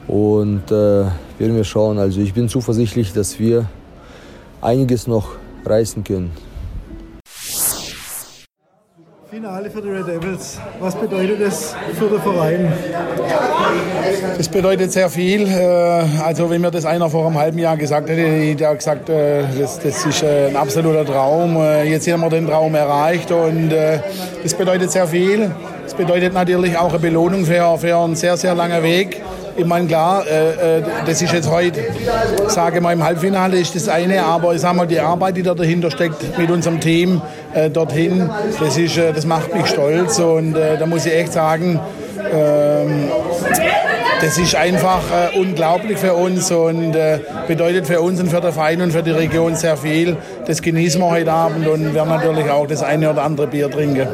Und 0.08 0.72
äh, 0.72 1.06
werden 1.40 1.56
wir 1.56 1.64
schauen. 1.64 1.98
Also 1.98 2.22
ich 2.22 2.34
bin 2.34 2.50
zuversichtlich, 2.50 3.14
dass 3.14 3.40
wir 3.40 3.66
einiges 4.62 5.08
noch 5.08 5.36
reißen 5.66 6.04
können. 6.04 6.32
Finale 9.30 9.70
für 9.70 9.82
die 9.82 9.90
Red 9.90 10.08
Devils. 10.08 10.58
Was 10.80 10.96
bedeutet 10.96 11.42
das 11.42 11.76
für 11.94 12.08
den 12.08 12.22
Verein? 12.22 12.74
Das 14.38 14.48
bedeutet 14.48 14.92
sehr 14.92 15.10
viel. 15.10 15.46
Äh, 15.48 15.62
also 16.24 16.50
wenn 16.50 16.62
mir 16.62 16.72
das 16.72 16.86
einer 16.86 17.10
vor 17.10 17.28
einem 17.28 17.38
halben 17.38 17.60
Jahr 17.60 17.76
gesagt 17.76 18.10
hätte, 18.10 18.22
hätte 18.22 18.64
ich 18.64 18.78
gesagt, 18.78 19.10
äh, 19.10 19.44
das, 19.60 19.80
das 19.80 20.06
ist 20.06 20.24
äh, 20.24 20.48
ein 20.48 20.56
absoluter 20.56 21.06
Traum. 21.06 21.58
Jetzt 21.86 22.10
haben 22.10 22.22
wir 22.22 22.30
den 22.30 22.48
Traum 22.48 22.74
erreicht 22.74 23.30
und 23.32 23.70
das 23.70 24.54
bedeutet 24.54 24.92
sehr 24.92 25.08
viel. 25.08 25.52
Das 25.84 25.94
bedeutet 25.94 26.34
natürlich 26.34 26.78
auch 26.78 26.90
eine 26.90 27.00
Belohnung 27.00 27.46
für, 27.46 27.78
für 27.78 27.98
einen 27.98 28.16
sehr, 28.16 28.38
sehr 28.38 28.56
langen 28.56 28.82
Weg. 28.82 29.22
Ich 29.58 29.66
meine, 29.66 29.88
klar, 29.88 30.24
äh, 30.28 30.78
äh, 30.78 30.84
das 31.08 31.20
ist 31.20 31.34
jetzt 31.34 31.50
heute, 31.50 31.82
sage 32.48 32.80
mal, 32.80 32.94
im 32.94 33.04
Halbfinale 33.04 33.58
ist 33.58 33.76
das 33.76 33.90
eine, 33.90 34.24
aber 34.24 34.54
ich 34.54 34.62
sage 34.62 34.78
mal, 34.78 34.86
die 34.86 35.00
Arbeit, 35.00 35.36
die 35.36 35.42
da 35.42 35.56
dahinter 35.56 35.90
steckt 35.90 36.38
mit 36.38 36.52
unserem 36.52 36.80
Team 36.80 37.24
äh, 37.56 37.68
dorthin, 37.68 38.30
das, 38.60 38.78
ist, 38.78 38.98
äh, 38.98 39.12
das 39.14 39.26
macht 39.26 39.56
mich 39.56 39.66
stolz 39.66 40.20
und 40.20 40.56
äh, 40.56 40.78
da 40.78 40.86
muss 40.86 41.08
ich 41.08 41.14
echt 41.14 41.34
sagen, 41.34 41.80
ähm, 42.32 43.10
das 44.22 44.38
ist 44.38 44.56
einfach 44.56 45.02
äh, 45.12 45.40
unglaublich 45.40 45.98
für 45.98 46.14
uns 46.14 46.52
und 46.52 46.96
äh, 46.96 47.20
bedeutet 47.48 47.88
für 47.88 48.00
uns 48.02 48.20
und 48.20 48.30
für 48.30 48.42
den 48.42 48.52
Verein 48.52 48.82
und 48.82 48.92
für 48.92 49.02
die 49.02 49.12
Region 49.12 49.56
sehr 49.56 49.78
viel. 49.78 50.18
Das 50.46 50.62
genießen 50.62 51.02
wir 51.02 51.10
heute 51.10 51.32
Abend 51.32 51.68
und 51.68 51.96
werden 51.96 52.10
natürlich 52.10 52.50
auch 52.50 52.68
das 52.68 52.84
eine 52.84 53.10
oder 53.10 53.24
andere 53.24 53.48
Bier 53.48 53.72
trinken. 53.72 54.08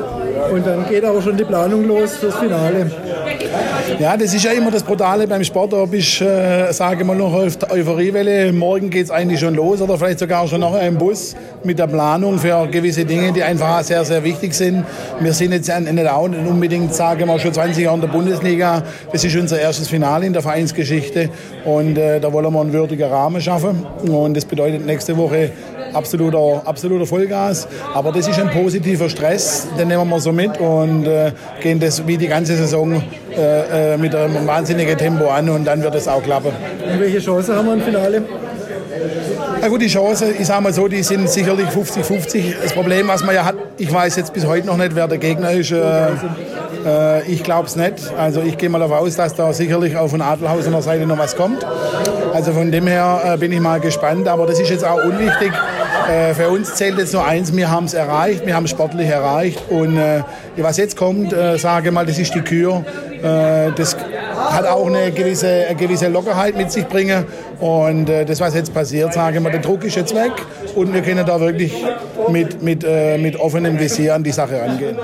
Und 0.52 0.68
dann 0.68 0.88
geht 0.90 1.06
auch 1.06 1.22
schon 1.22 1.38
die 1.38 1.46
Planung 1.46 1.88
los 1.88 2.18
fürs 2.18 2.36
Finale. 2.36 2.92
Ja, 4.00 4.18
das 4.18 4.34
ist 4.34 4.44
ja 4.44 4.52
immer 4.52 4.72
das 4.72 4.84
Brutale 4.84 5.28
beim 5.28 5.44
Sport. 5.44 5.74
Ob 5.74 5.94
ich 5.94 6.22
äh, 6.22 6.72
sage 6.72 7.04
mal 7.04 7.16
noch 7.16 7.34
auf 7.34 7.58
der 7.58 7.72
Euphoriewelle, 7.72 8.52
morgen 8.54 8.90
geht 8.90 9.06
es 9.06 9.12
eigentlich 9.12 9.40
schon 9.40 9.56
los 9.56 9.82
oder 9.82 9.98
vielleicht 9.98 10.20
sogar 10.20 10.48
schon 10.48 10.62
noch 10.62 10.80
im 10.80 10.98
Bus 10.98 11.36
mit 11.66 11.80
der 11.80 11.88
Planung 11.88 12.40
für 12.40 12.68
gewisse 12.68 13.06
Dinge, 13.06 13.32
die 13.32 13.44
einfach 13.44 13.84
sehr, 13.84 14.04
sehr 14.06 14.24
wichtig 14.24 14.54
sind. 14.54 14.86
Wir 15.20 15.34
sind 15.34 15.52
jetzt 15.52 15.70
nicht 15.70 16.08
auch 16.08 16.28
nicht 16.28 16.48
unbedingt, 16.48 16.94
sagen 16.94 17.28
wir, 17.28 17.40
schon 17.40 17.54
20 17.54 17.84
Jahre 17.84 17.96
in 17.96 18.02
der 18.02 18.08
Bundesliga. 18.10 18.84
Das 19.12 19.24
ist 19.24 19.36
unser 19.36 19.60
erstes 19.60 19.88
Finale 19.88 20.26
in 20.26 20.34
der 20.34 20.42
Vereinsgeschichte 20.42 21.30
und 21.66 21.98
äh, 21.98 22.20
da 22.20 22.32
wollen 22.34 22.52
wir 22.54 22.62
einen 22.62 22.74
würdigen 22.74 23.10
Rahmen 23.10 23.42
schaffen. 23.42 23.86
Und 24.08 24.36
das 24.36 24.46
bedeutet 24.46 24.86
nächste 24.86 25.16
Woche 25.18 25.52
absoluter, 25.94 26.62
absoluter 26.66 27.06
Vollgas. 27.06 27.68
Aber 27.94 28.12
das 28.12 28.28
ist 28.28 28.40
ein 28.40 28.50
positiver 28.50 29.10
Stress, 29.10 29.68
den 29.78 29.88
nehmen 29.88 30.10
wir 30.10 30.20
so 30.20 30.32
mit 30.32 30.60
und 30.60 31.06
äh, 31.06 31.32
gehen 31.62 31.80
das 31.80 32.06
wie 32.06 32.18
die 32.18 32.28
ganze 32.28 32.56
Saison 32.56 33.02
äh, 33.36 33.94
äh 33.94 33.98
mit 33.98 34.14
einem 34.16 34.46
wahnsinnigen 34.46 34.98
Tempo 34.98 35.28
an 35.28 35.50
und 35.50 35.66
dann 35.66 35.82
wird 35.82 35.96
es 35.96 36.08
auch 36.08 36.24
klappen. 36.24 36.52
Und 36.92 37.00
welche 37.00 37.20
Chance 37.20 37.56
haben 37.56 37.68
wir 37.68 37.74
im 37.74 37.82
Finale? 37.82 38.24
Na 39.64 39.70
gut, 39.70 39.82
die 39.82 39.88
Chance, 39.88 40.34
ich 40.38 40.46
sage 40.46 40.62
mal 40.62 40.74
so, 40.74 40.90
die 40.90 41.02
sind 41.04 41.30
sicherlich 41.30 41.70
50-50. 41.70 42.56
Das 42.62 42.74
Problem, 42.74 43.08
was 43.08 43.24
man 43.24 43.34
ja 43.34 43.46
hat, 43.46 43.56
ich 43.78 43.94
weiß 43.94 44.18
jetzt 44.18 44.34
bis 44.34 44.46
heute 44.46 44.68
noch 44.68 44.76
nicht, 44.76 44.94
wer 44.94 45.08
der 45.08 45.20
Gegner 45.20 45.52
ist. 45.52 45.72
Äh, 45.72 46.10
äh, 46.86 47.24
ich 47.32 47.46
glaube 47.46 47.68
es 47.68 47.78
nicht. 47.78 48.12
Also 48.18 48.42
ich 48.42 48.58
gehe 48.58 48.68
mal 48.68 48.80
davon 48.80 48.98
aus, 48.98 49.16
dass 49.16 49.36
da 49.36 49.54
sicherlich 49.54 49.96
auf 49.96 50.12
von 50.12 50.22
Adelhausener 50.22 50.82
Seite 50.82 51.06
noch 51.06 51.18
was 51.18 51.38
kommt. 51.38 51.66
Also 52.34 52.52
von 52.52 52.74
dem 52.74 52.88
her 52.88 53.22
äh, 53.24 53.38
bin 53.38 53.54
ich 53.54 53.62
mal 53.62 53.80
gespannt. 53.80 54.28
Aber 54.28 54.46
das 54.48 54.60
ist 54.60 54.70
jetzt 54.70 54.84
auch 54.84 55.02
unwichtig. 55.02 55.54
Äh, 56.10 56.34
für 56.34 56.50
uns 56.50 56.76
zählt 56.76 56.98
jetzt 56.98 57.14
nur 57.14 57.26
eins, 57.26 57.56
wir 57.56 57.72
haben 57.72 57.86
es 57.86 57.94
erreicht, 57.94 58.46
wir 58.46 58.56
haben 58.56 58.66
es 58.66 58.72
sportlich 58.72 59.08
erreicht. 59.08 59.64
Und 59.70 59.96
äh, 59.96 60.24
was 60.58 60.76
jetzt 60.76 60.98
kommt, 60.98 61.32
äh, 61.32 61.58
sage 61.58 61.94
mal, 61.94 62.06
das 62.06 62.20
ist 62.20 62.36
die 62.36 62.42
Kür. 62.42 62.84
Äh, 63.24 63.72
das 63.78 63.96
hat 64.52 64.66
auch 64.66 64.88
eine 64.88 65.12
gewisse, 65.12 65.68
eine 65.68 65.76
gewisse 65.76 66.08
Lockerheit 66.10 66.58
mit 66.58 66.72
sich 66.72 66.86
bringen. 66.88 67.26
Und 67.60 68.10
äh, 68.10 68.26
das, 68.26 68.40
was 68.40 68.54
jetzt 68.56 68.74
passiert, 68.74 69.14
sage 69.14 69.40
mal, 69.40 69.52
der 69.52 69.62
Druck 69.62 69.84
ist 69.84 69.96
jetzt 69.96 70.16
weg. 70.16 70.32
Und 70.76 70.94
wir 70.94 71.02
können 71.02 71.26
da 71.26 71.40
wirklich 71.40 71.74
mit, 72.30 72.62
mit, 72.62 72.86
mit 73.20 73.40
offenem 73.40 73.80
Visier 73.80 74.16
an 74.16 74.24
die 74.24 74.32
Sache 74.32 74.62
rangehen. 74.62 74.98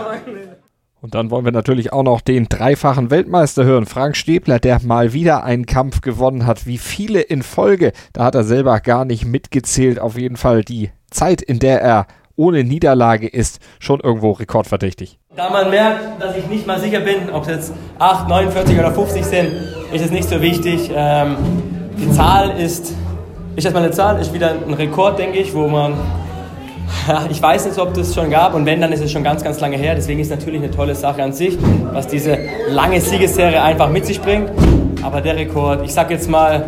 Und 1.01 1.15
dann 1.15 1.31
wollen 1.31 1.46
wir 1.46 1.53
natürlich 1.53 1.93
auch 1.93 2.03
noch 2.03 2.19
den 2.19 2.50
dreifachen 2.50 3.10
Weltmeister 3.10 3.63
hören, 3.63 3.86
Frank 3.86 4.17
Stäbler, 4.17 4.60
der 4.60 4.81
mal 4.84 5.13
wieder 5.13 5.43
einen 5.43 5.65
Kampf 5.65 6.01
gewonnen 6.01 6.46
hat. 6.46 6.65
Wie 6.65 6.77
viele 6.77 7.22
in 7.22 7.41
Folge, 7.41 7.93
da 8.12 8.25
hat 8.25 8.36
er 8.36 8.43
selber 8.43 8.79
gar 8.81 9.05
nicht 9.05 9.25
mitgezählt. 9.25 10.00
Auf 10.00 10.17
jeden 10.17 10.36
Fall 10.36 10.63
die 10.63 10.91
Zeit, 11.10 11.41
in 11.41 11.60
der 11.60 11.81
er 11.81 12.08
ohne 12.36 12.63
Niederlage 12.63 13.27
ist, 13.27 13.60
schon 13.79 14.01
irgendwo 14.01 14.31
rekordverdächtig. 14.31 15.18
Da 15.36 15.50
man 15.50 15.69
merkt, 15.69 16.21
dass 16.21 16.36
ich 16.36 16.48
nicht 16.48 16.67
mal 16.67 16.79
sicher 16.79 17.00
bin, 17.01 17.29
ob 17.31 17.43
es 17.43 17.50
jetzt 17.50 17.74
8, 17.98 18.27
49 18.27 18.77
oder 18.77 18.91
50 18.91 19.24
sind, 19.24 19.51
ist 19.93 20.03
es 20.03 20.12
nicht 20.12 20.27
so 20.27 20.41
wichtig. 20.41 20.91
Ähm, 20.93 21.38
die 21.98 22.12
Zahl 22.12 22.59
ist, 22.59 22.93
ist 23.55 23.63
erstmal 23.63 23.83
eine 23.83 23.93
Zahl, 23.93 24.19
ist 24.19 24.33
wieder 24.33 24.51
ein 24.67 24.74
Rekord, 24.74 25.17
denke 25.17 25.38
ich, 25.38 25.53
wo 25.53 25.67
man 25.67 25.93
ich 27.29 27.41
weiß 27.41 27.67
nicht, 27.67 27.79
ob 27.79 27.93
das 27.93 28.13
schon 28.13 28.31
gab 28.31 28.55
und 28.55 28.65
wenn, 28.65 28.81
dann 28.81 28.91
ist 28.91 29.01
es 29.01 29.12
schon 29.12 29.24
ganz, 29.24 29.43
ganz 29.43 29.59
lange 29.62 29.77
her. 29.77 29.93
Deswegen 29.95 30.19
ist 30.19 30.31
es 30.31 30.38
natürlich 30.38 30.62
eine 30.62 30.71
tolle 30.71 30.95
Sache 30.95 31.24
an 31.24 31.31
sich, 31.31 31.57
was 31.93 32.07
diese 32.07 32.38
lange 32.67 33.00
Siegesserie 33.00 33.62
einfach 33.62 33.89
mit 33.89 34.07
sich 34.07 34.19
bringt. 34.19 34.50
Aber 35.03 35.21
der 35.21 35.38
Rekord, 35.38 35.86
ich 35.86 35.93
sag 35.93 36.09
jetzt 36.09 36.27
mal, 36.27 36.65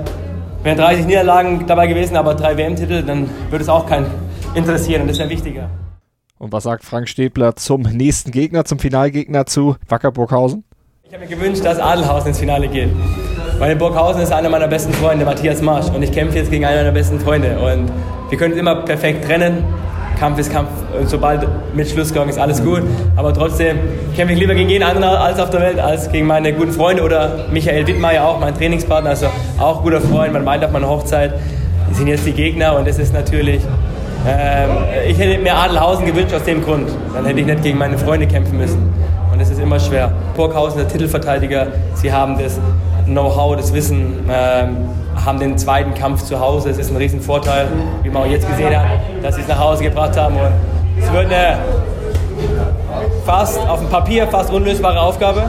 wären 0.62 0.78
30 0.78 1.08
Niederlagen 1.08 1.66
dabei 1.66 1.88
gewesen, 1.88 2.16
aber 2.16 2.36
drei 2.36 2.56
WM-Titel, 2.56 3.02
dann 3.02 3.28
würde 3.50 3.64
es 3.64 3.70
auch 3.70 3.88
keinen 3.88 4.06
interessieren 4.54 5.02
und 5.02 5.10
das 5.10 5.18
wäre 5.18 5.30
wichtiger. 5.30 5.68
Und 6.42 6.52
was 6.52 6.64
sagt 6.64 6.84
Frank 6.84 7.08
Stäbler 7.08 7.56
zum 7.56 7.84
nächsten 7.84 8.32
Gegner, 8.32 8.66
zum 8.66 8.80
Finalgegner 8.80 9.46
zu 9.46 9.76
Wacker 9.88 10.12
Burghausen? 10.12 10.64
Ich 11.04 11.14
habe 11.14 11.24
mir 11.24 11.30
gewünscht, 11.30 11.64
dass 11.64 11.78
Adelhausen 11.78 12.30
ins 12.30 12.40
Finale 12.40 12.68
geht. 12.68 12.90
Weil 13.60 13.74
in 13.74 13.78
Burghausen 13.78 14.24
ist 14.24 14.32
einer 14.32 14.50
meiner 14.50 14.68
besten 14.68 14.92
Freunde, 14.92 15.24
Matthias 15.24 15.62
Marsch. 15.62 15.90
Und 15.90 16.02
ich 16.02 16.12
kämpfe 16.12 16.40
jetzt 16.40 16.50
gegen 16.50 16.66
einen 16.66 16.78
meiner 16.78 16.94
besten 16.94 17.20
Freunde. 17.20 17.60
Und 17.60 17.92
wir 18.32 18.40
können 18.40 18.56
es 18.56 18.60
immer 18.60 18.78
perfekt 18.78 19.24
trennen. 19.24 19.64
Kampf 20.18 20.40
ist 20.40 20.52
Kampf 20.52 20.70
und 21.00 21.08
sobald 21.08 21.48
mit 21.76 21.88
Schlussgang 21.88 22.28
ist 22.28 22.40
alles 22.40 22.64
gut. 22.64 22.82
Aber 23.16 23.36
trotzdem 23.36 23.78
kämpfe 24.16 24.34
ich 24.34 24.40
lieber 24.40 24.56
gegen 24.56 24.70
jeden 24.70 24.84
anderen 24.84 25.16
als 25.16 25.40
auf 25.40 25.52
der 25.52 25.62
Welt, 25.62 25.78
als 25.78 26.12
gegen 26.12 26.26
meine 26.26 26.54
guten 26.54 26.72
Freunde 26.72 27.04
oder 27.04 27.46
Michael 27.52 27.86
Wittmeier 27.86 28.26
auch, 28.26 28.40
mein 28.40 28.56
Trainingspartner, 28.56 29.12
also 29.12 29.28
auch 29.60 29.84
guter 29.84 30.02
Freund, 30.02 30.34
man 30.34 30.44
meint 30.44 30.66
auf 30.66 30.72
meiner 30.72 30.90
Hochzeit. 30.90 31.36
Die 31.92 31.94
sind 31.94 32.08
jetzt 32.08 32.26
die 32.26 32.34
Gegner 32.34 32.76
und 32.78 32.88
das 32.88 32.98
ist 32.98 33.14
natürlich. 33.14 33.62
Ähm, 34.28 34.70
ich 35.08 35.18
hätte 35.18 35.42
mir 35.42 35.56
Adelhausen 35.56 36.06
gewünscht 36.06 36.34
aus 36.34 36.44
dem 36.44 36.64
Grund. 36.64 36.90
Dann 37.14 37.26
hätte 37.26 37.40
ich 37.40 37.46
nicht 37.46 37.64
gegen 37.64 37.78
meine 37.78 37.98
Freunde 37.98 38.28
kämpfen 38.28 38.58
müssen. 38.58 38.94
Und 39.32 39.42
das 39.42 39.50
ist 39.50 39.60
immer 39.60 39.80
schwer. 39.80 40.12
Burghausen, 40.36 40.78
der 40.78 40.88
Titelverteidiger, 40.88 41.68
sie 41.96 42.12
haben 42.12 42.38
das 42.38 42.60
Know-how, 43.06 43.56
das 43.56 43.74
Wissen. 43.74 44.26
Ähm, 44.30 44.78
haben 45.26 45.40
den 45.40 45.58
zweiten 45.58 45.94
Kampf 45.94 46.24
zu 46.24 46.40
Hause. 46.40 46.70
Es 46.70 46.78
ist 46.78 46.90
ein 46.90 46.98
Riesenvorteil, 46.98 47.68
wie 48.04 48.10
man 48.10 48.24
auch 48.24 48.28
jetzt 48.28 48.48
gesehen 48.48 48.76
hat, 48.76 48.86
dass 49.22 49.36
sie 49.36 49.42
es 49.42 49.48
nach 49.48 49.60
Hause 49.60 49.84
gebracht 49.84 50.18
haben. 50.18 50.36
Und 50.36 50.52
es 51.00 51.12
wird 51.12 51.26
eine 51.26 51.58
fast 53.26 53.60
auf 53.60 53.80
dem 53.80 53.90
Papier 53.90 54.28
fast 54.28 54.52
unlösbare 54.52 55.00
Aufgabe. 55.00 55.44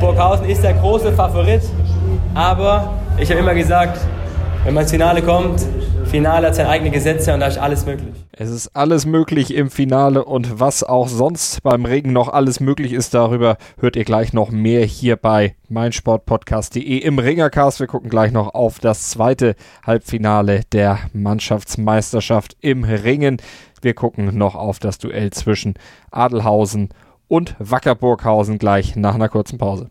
Burghausen 0.00 0.46
ist 0.46 0.62
der 0.62 0.74
große 0.74 1.12
Favorit, 1.12 1.62
aber 2.34 2.90
ich 3.16 3.30
habe 3.30 3.40
immer 3.40 3.54
gesagt, 3.54 3.98
wenn 4.64 4.74
man 4.74 4.82
ins 4.82 4.90
Finale 4.90 5.22
kommt, 5.22 5.62
Finale 6.14 6.46
hat 6.46 6.54
seine 6.54 6.68
eigenen 6.68 6.92
Gesetze 6.92 7.34
und 7.34 7.40
da 7.40 7.48
ist 7.48 7.58
alles 7.58 7.86
möglich. 7.86 8.14
Es 8.30 8.48
ist 8.48 8.68
alles 8.76 9.04
möglich 9.04 9.52
im 9.52 9.68
Finale 9.68 10.24
und 10.24 10.60
was 10.60 10.84
auch 10.84 11.08
sonst 11.08 11.60
beim 11.64 11.84
Regen 11.84 12.12
noch 12.12 12.28
alles 12.28 12.60
möglich 12.60 12.92
ist, 12.92 13.14
darüber 13.14 13.56
hört 13.80 13.96
ihr 13.96 14.04
gleich 14.04 14.32
noch 14.32 14.52
mehr 14.52 14.84
hier 14.84 15.16
bei 15.16 15.56
meinsportpodcast.de 15.70 16.98
im 16.98 17.18
Ringercast. 17.18 17.80
Wir 17.80 17.88
gucken 17.88 18.10
gleich 18.10 18.30
noch 18.30 18.54
auf 18.54 18.78
das 18.78 19.10
zweite 19.10 19.56
Halbfinale 19.84 20.60
der 20.70 21.00
Mannschaftsmeisterschaft 21.12 22.56
im 22.60 22.84
Ringen. 22.84 23.38
Wir 23.82 23.94
gucken 23.94 24.38
noch 24.38 24.54
auf 24.54 24.78
das 24.78 24.98
Duell 24.98 25.32
zwischen 25.32 25.74
Adelhausen 26.12 26.90
und 27.26 27.56
Wackerburghausen 27.58 28.58
gleich 28.58 28.94
nach 28.94 29.16
einer 29.16 29.28
kurzen 29.28 29.58
Pause. 29.58 29.90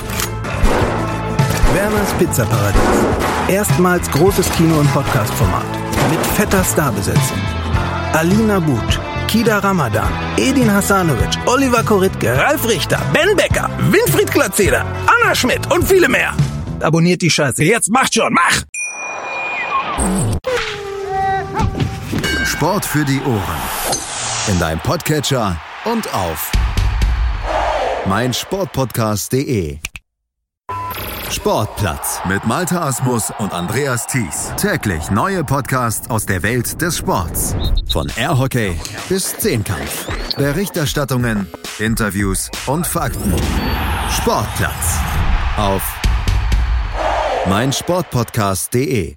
Werners 1.73 2.13
Pizzaparadies. 2.19 2.81
Erstmals 3.47 4.09
großes 4.11 4.49
Kino- 4.51 4.79
und 4.79 4.91
Podcast-Format 4.93 5.65
mit 6.09 6.19
fetter 6.35 6.63
Starbesetzung. 6.63 7.39
Alina 8.13 8.59
But, 8.59 8.99
Kida 9.27 9.59
Ramadan, 9.59 10.09
Edin 10.37 10.69
Hasanovic, 10.73 11.37
Oliver 11.45 11.83
Koritke, 11.83 12.37
Ralf 12.37 12.67
Richter, 12.67 12.99
Ben 13.13 13.35
Becker, 13.35 13.69
Winfried 13.89 14.31
Glatzeder, 14.31 14.85
Anna 15.07 15.33
Schmidt 15.33 15.71
und 15.71 15.87
viele 15.87 16.09
mehr. 16.09 16.33
Abonniert 16.81 17.21
die 17.21 17.29
Scheiße. 17.29 17.63
Jetzt 17.63 17.89
macht 17.89 18.13
schon, 18.13 18.33
mach! 18.33 18.63
Sport 22.45 22.85
für 22.85 23.05
die 23.05 23.21
Ohren. 23.21 23.61
In 24.47 24.59
deinem 24.59 24.79
Podcatcher 24.79 25.55
und 25.85 26.13
auf 26.13 26.51
meinsportpodcast.de. 28.05 29.79
Sportplatz 31.31 32.19
mit 32.27 32.45
Malta 32.45 32.85
Asmus 32.85 33.31
und 33.39 33.53
Andreas 33.53 34.05
Thies. 34.05 34.51
Täglich 34.57 35.09
neue 35.11 35.45
Podcasts 35.45 36.09
aus 36.09 36.25
der 36.25 36.43
Welt 36.43 36.81
des 36.81 36.97
Sports. 36.97 37.55
Von 37.89 38.11
Airhockey 38.17 38.73
bis 39.07 39.37
Zehnkampf. 39.37 40.07
Berichterstattungen, 40.35 41.47
Interviews 41.79 42.51
und 42.67 42.85
Fakten. 42.85 43.33
Sportplatz 44.09 44.99
auf 45.55 45.81
meinsportpodcast.de. 47.47 49.15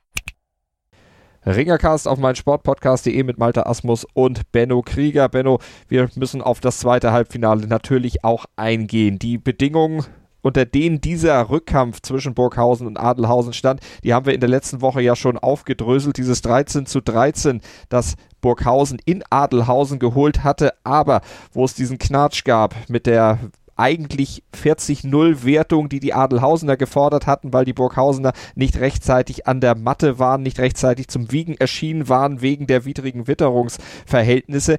Ringercast 1.44 2.06
auf 2.06 2.18
meinsportpodcast.de 2.18 3.25
mit 3.25 3.38
Malta 3.38 3.62
Asmus 3.62 4.06
und 4.14 4.52
Benno 4.52 4.83
Krieger. 4.83 5.28
Benno, 5.28 5.59
wir 5.88 6.09
müssen 6.14 6.42
auf 6.42 6.61
das 6.61 6.78
zweite 6.78 7.11
Halbfinale 7.11 7.66
natürlich 7.66 8.23
auch 8.23 8.44
eingehen. 8.54 9.18
Die 9.18 9.37
Bedingungen 9.37 10.04
unter 10.44 10.66
denen 10.66 11.00
dieser 11.00 11.48
Rückkampf 11.48 12.02
zwischen 12.02 12.34
Burghausen 12.34 12.86
und 12.86 12.98
Adelhausen 12.98 13.54
stand, 13.54 13.80
die 14.04 14.12
haben 14.12 14.26
wir 14.26 14.34
in 14.34 14.40
der 14.40 14.50
letzten 14.50 14.82
Woche 14.82 15.00
ja 15.00 15.16
schon 15.16 15.38
aufgedröselt. 15.38 16.18
Dieses 16.18 16.42
13 16.42 16.84
zu 16.84 17.00
13, 17.00 17.62
das 17.88 18.14
Burghausen 18.42 18.98
in 19.06 19.24
Adelhausen 19.30 19.98
geholt 19.98 20.44
hatte, 20.44 20.74
aber 20.84 21.22
wo 21.52 21.64
es 21.64 21.74
diesen 21.74 21.96
Knatsch 21.96 22.44
gab 22.44 22.74
mit 22.88 23.06
der 23.06 23.38
eigentlich 23.76 24.44
40-0 24.54 25.44
Wertung, 25.44 25.88
die 25.88 25.98
die 25.98 26.12
Adelhausener 26.12 26.76
gefordert 26.76 27.26
hatten, 27.26 27.52
weil 27.52 27.64
die 27.64 27.72
Burghausener 27.72 28.32
nicht 28.54 28.78
rechtzeitig 28.78 29.46
an 29.46 29.60
der 29.60 29.74
Matte 29.76 30.18
waren, 30.18 30.42
nicht 30.42 30.58
rechtzeitig 30.58 31.08
zum 31.08 31.32
Wiegen 31.32 31.56
erschienen 31.56 32.08
waren 32.08 32.42
wegen 32.42 32.66
der 32.66 32.84
widrigen 32.84 33.26
Witterungsverhältnisse. 33.26 34.76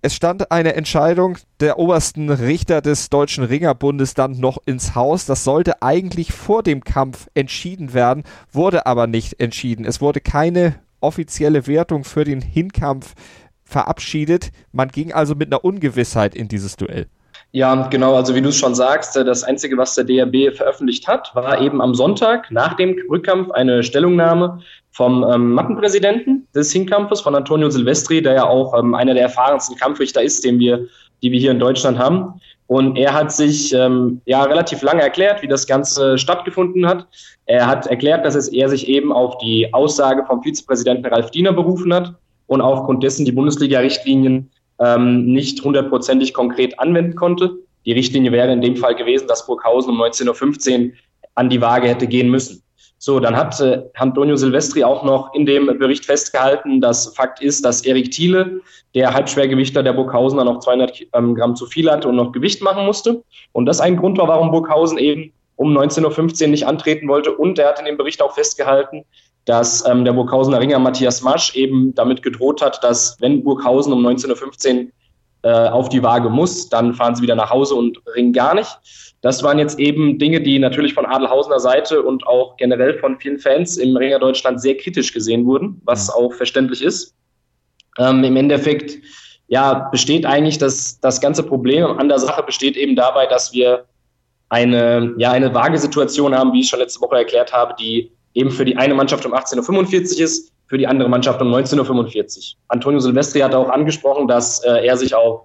Es 0.00 0.14
stand 0.14 0.52
eine 0.52 0.74
Entscheidung 0.74 1.38
der 1.58 1.78
obersten 1.78 2.30
Richter 2.30 2.80
des 2.80 3.10
Deutschen 3.10 3.42
Ringerbundes 3.42 4.14
dann 4.14 4.38
noch 4.38 4.58
ins 4.64 4.94
Haus. 4.94 5.26
Das 5.26 5.42
sollte 5.42 5.82
eigentlich 5.82 6.32
vor 6.32 6.62
dem 6.62 6.84
Kampf 6.84 7.26
entschieden 7.34 7.94
werden, 7.94 8.22
wurde 8.52 8.86
aber 8.86 9.08
nicht 9.08 9.40
entschieden. 9.40 9.84
Es 9.84 10.00
wurde 10.00 10.20
keine 10.20 10.76
offizielle 11.00 11.66
Wertung 11.66 12.04
für 12.04 12.22
den 12.22 12.40
Hinkampf 12.40 13.14
verabschiedet. 13.64 14.52
Man 14.70 14.88
ging 14.88 15.12
also 15.12 15.34
mit 15.34 15.48
einer 15.48 15.64
Ungewissheit 15.64 16.36
in 16.36 16.46
dieses 16.46 16.76
Duell. 16.76 17.08
Ja, 17.52 17.88
genau. 17.88 18.14
Also 18.14 18.34
wie 18.34 18.42
du 18.42 18.50
es 18.50 18.58
schon 18.58 18.74
sagst, 18.74 19.16
äh, 19.16 19.24
das 19.24 19.42
Einzige, 19.42 19.76
was 19.78 19.94
der 19.94 20.04
DRB 20.04 20.54
veröffentlicht 20.54 21.08
hat, 21.08 21.34
war 21.34 21.60
eben 21.60 21.80
am 21.80 21.94
Sonntag 21.94 22.50
nach 22.50 22.74
dem 22.74 22.96
Rückkampf 23.08 23.50
eine 23.52 23.82
Stellungnahme 23.82 24.60
vom 24.90 25.24
ähm, 25.24 25.52
Mattenpräsidenten 25.52 26.46
des 26.54 26.72
Hinkampfes, 26.72 27.22
von 27.22 27.34
Antonio 27.34 27.70
Silvestri, 27.70 28.20
der 28.20 28.34
ja 28.34 28.44
auch 28.44 28.78
ähm, 28.78 28.94
einer 28.94 29.14
der 29.14 29.22
erfahrensten 29.22 29.76
Kampfrichter 29.76 30.22
ist, 30.22 30.44
den 30.44 30.58
wir, 30.58 30.86
die 31.22 31.32
wir 31.32 31.40
hier 31.40 31.52
in 31.52 31.58
Deutschland 31.58 31.98
haben. 31.98 32.38
Und 32.66 32.98
er 32.98 33.14
hat 33.14 33.32
sich 33.32 33.72
ähm, 33.72 34.20
ja 34.26 34.42
relativ 34.42 34.82
lange 34.82 35.00
erklärt, 35.00 35.40
wie 35.40 35.48
das 35.48 35.66
Ganze 35.66 36.18
stattgefunden 36.18 36.86
hat. 36.86 37.06
Er 37.46 37.66
hat 37.66 37.86
erklärt, 37.86 38.26
dass 38.26 38.34
es, 38.34 38.48
er 38.48 38.68
sich 38.68 38.88
eben 38.88 39.10
auf 39.10 39.38
die 39.38 39.72
Aussage 39.72 40.22
vom 40.26 40.42
Vizepräsidenten 40.42 41.06
Ralf 41.06 41.30
Diener 41.30 41.54
berufen 41.54 41.94
hat 41.94 42.12
und 42.46 42.60
aufgrund 42.60 43.02
dessen 43.02 43.24
die 43.24 43.32
Bundesliga-Richtlinien 43.32 44.50
ähm, 44.80 45.26
nicht 45.26 45.62
hundertprozentig 45.62 46.34
konkret 46.34 46.78
anwenden 46.78 47.14
konnte. 47.14 47.56
Die 47.84 47.92
Richtlinie 47.92 48.32
wäre 48.32 48.52
in 48.52 48.60
dem 48.60 48.76
Fall 48.76 48.94
gewesen, 48.94 49.26
dass 49.28 49.46
Burghausen 49.46 49.92
um 49.92 50.02
19.15 50.02 50.86
Uhr 50.86 50.92
an 51.34 51.48
die 51.48 51.60
Waage 51.60 51.88
hätte 51.88 52.06
gehen 52.06 52.30
müssen. 52.30 52.62
So, 53.00 53.20
dann 53.20 53.36
hat 53.36 53.60
äh, 53.60 53.82
Antonio 53.94 54.34
Silvestri 54.34 54.82
auch 54.82 55.04
noch 55.04 55.32
in 55.32 55.46
dem 55.46 55.66
Bericht 55.78 56.04
festgehalten, 56.04 56.80
dass 56.80 57.14
Fakt 57.14 57.40
ist, 57.40 57.64
dass 57.64 57.84
Erik 57.84 58.10
Thiele, 58.10 58.60
der 58.94 59.14
Halbschwergewichter 59.14 59.84
der 59.84 59.92
Burghausener, 59.92 60.44
noch 60.44 60.58
200 60.58 61.06
ähm, 61.14 61.34
Gramm 61.36 61.54
zu 61.54 61.66
viel 61.66 61.88
hatte 61.90 62.08
und 62.08 62.16
noch 62.16 62.32
Gewicht 62.32 62.60
machen 62.60 62.84
musste. 62.84 63.22
Und 63.52 63.66
das 63.66 63.80
ein 63.80 63.96
Grund 63.96 64.18
war, 64.18 64.26
warum 64.26 64.50
Burghausen 64.50 64.98
eben 64.98 65.32
um 65.54 65.76
19.15 65.76 66.42
Uhr 66.42 66.48
nicht 66.48 66.66
antreten 66.66 67.06
wollte. 67.06 67.36
Und 67.36 67.60
er 67.60 67.68
hat 67.68 67.78
in 67.78 67.86
dem 67.86 67.96
Bericht 67.96 68.20
auch 68.20 68.34
festgehalten, 68.34 69.04
dass 69.44 69.86
ähm, 69.86 70.04
der 70.04 70.12
Burghausener 70.12 70.60
Ringer 70.60 70.78
Matthias 70.78 71.22
Masch 71.22 71.54
eben 71.54 71.94
damit 71.94 72.22
gedroht 72.22 72.62
hat, 72.62 72.82
dass 72.84 73.16
wenn 73.20 73.42
Burghausen 73.42 73.92
um 73.92 74.06
19.15 74.06 74.84
Uhr 74.84 74.90
äh, 75.42 75.68
auf 75.68 75.88
die 75.88 76.02
Waage 76.02 76.28
muss, 76.28 76.68
dann 76.68 76.94
fahren 76.94 77.14
sie 77.14 77.22
wieder 77.22 77.36
nach 77.36 77.50
Hause 77.50 77.74
und 77.74 77.98
ringen 78.14 78.32
gar 78.32 78.54
nicht. 78.54 78.68
Das 79.20 79.42
waren 79.42 79.58
jetzt 79.58 79.78
eben 79.78 80.18
Dinge, 80.18 80.40
die 80.40 80.58
natürlich 80.58 80.94
von 80.94 81.06
Adelhausener 81.06 81.58
Seite 81.58 82.02
und 82.02 82.26
auch 82.26 82.56
generell 82.56 82.98
von 82.98 83.18
vielen 83.18 83.38
Fans 83.38 83.76
im 83.76 83.96
Ringer 83.96 84.18
Deutschland 84.18 84.60
sehr 84.60 84.76
kritisch 84.76 85.12
gesehen 85.12 85.46
wurden, 85.46 85.80
was 85.84 86.08
auch 86.08 86.32
verständlich 86.32 86.82
ist. 86.82 87.14
Ähm, 87.98 88.22
Im 88.22 88.36
Endeffekt 88.36 88.98
ja, 89.48 89.88
besteht 89.90 90.26
eigentlich 90.26 90.58
das, 90.58 91.00
das 91.00 91.20
ganze 91.20 91.42
Problem 91.42 91.84
an 91.86 92.08
der 92.08 92.18
Sache 92.18 92.42
besteht 92.42 92.76
eben 92.76 92.94
dabei, 92.94 93.26
dass 93.26 93.52
wir 93.52 93.86
eine, 94.50 95.14
ja, 95.18 95.32
eine 95.32 95.52
vage 95.52 95.78
Situation 95.78 96.34
haben, 96.34 96.52
wie 96.52 96.60
ich 96.60 96.68
schon 96.68 96.78
letzte 96.78 97.00
Woche 97.00 97.16
erklärt 97.16 97.52
habe, 97.52 97.74
die 97.78 98.12
eben 98.34 98.50
für 98.50 98.64
die 98.64 98.76
eine 98.76 98.94
Mannschaft 98.94 99.24
um 99.26 99.34
18.45 99.34 100.16
Uhr 100.16 100.24
ist, 100.24 100.52
für 100.66 100.78
die 100.78 100.86
andere 100.86 101.08
Mannschaft 101.08 101.40
um 101.40 101.52
19.45 101.52 102.54
Uhr. 102.54 102.58
Antonio 102.68 103.00
Silvestri 103.00 103.40
hat 103.40 103.54
auch 103.54 103.70
angesprochen, 103.70 104.28
dass 104.28 104.62
äh, 104.64 104.86
er 104.86 104.96
sich 104.96 105.14
auf, 105.14 105.42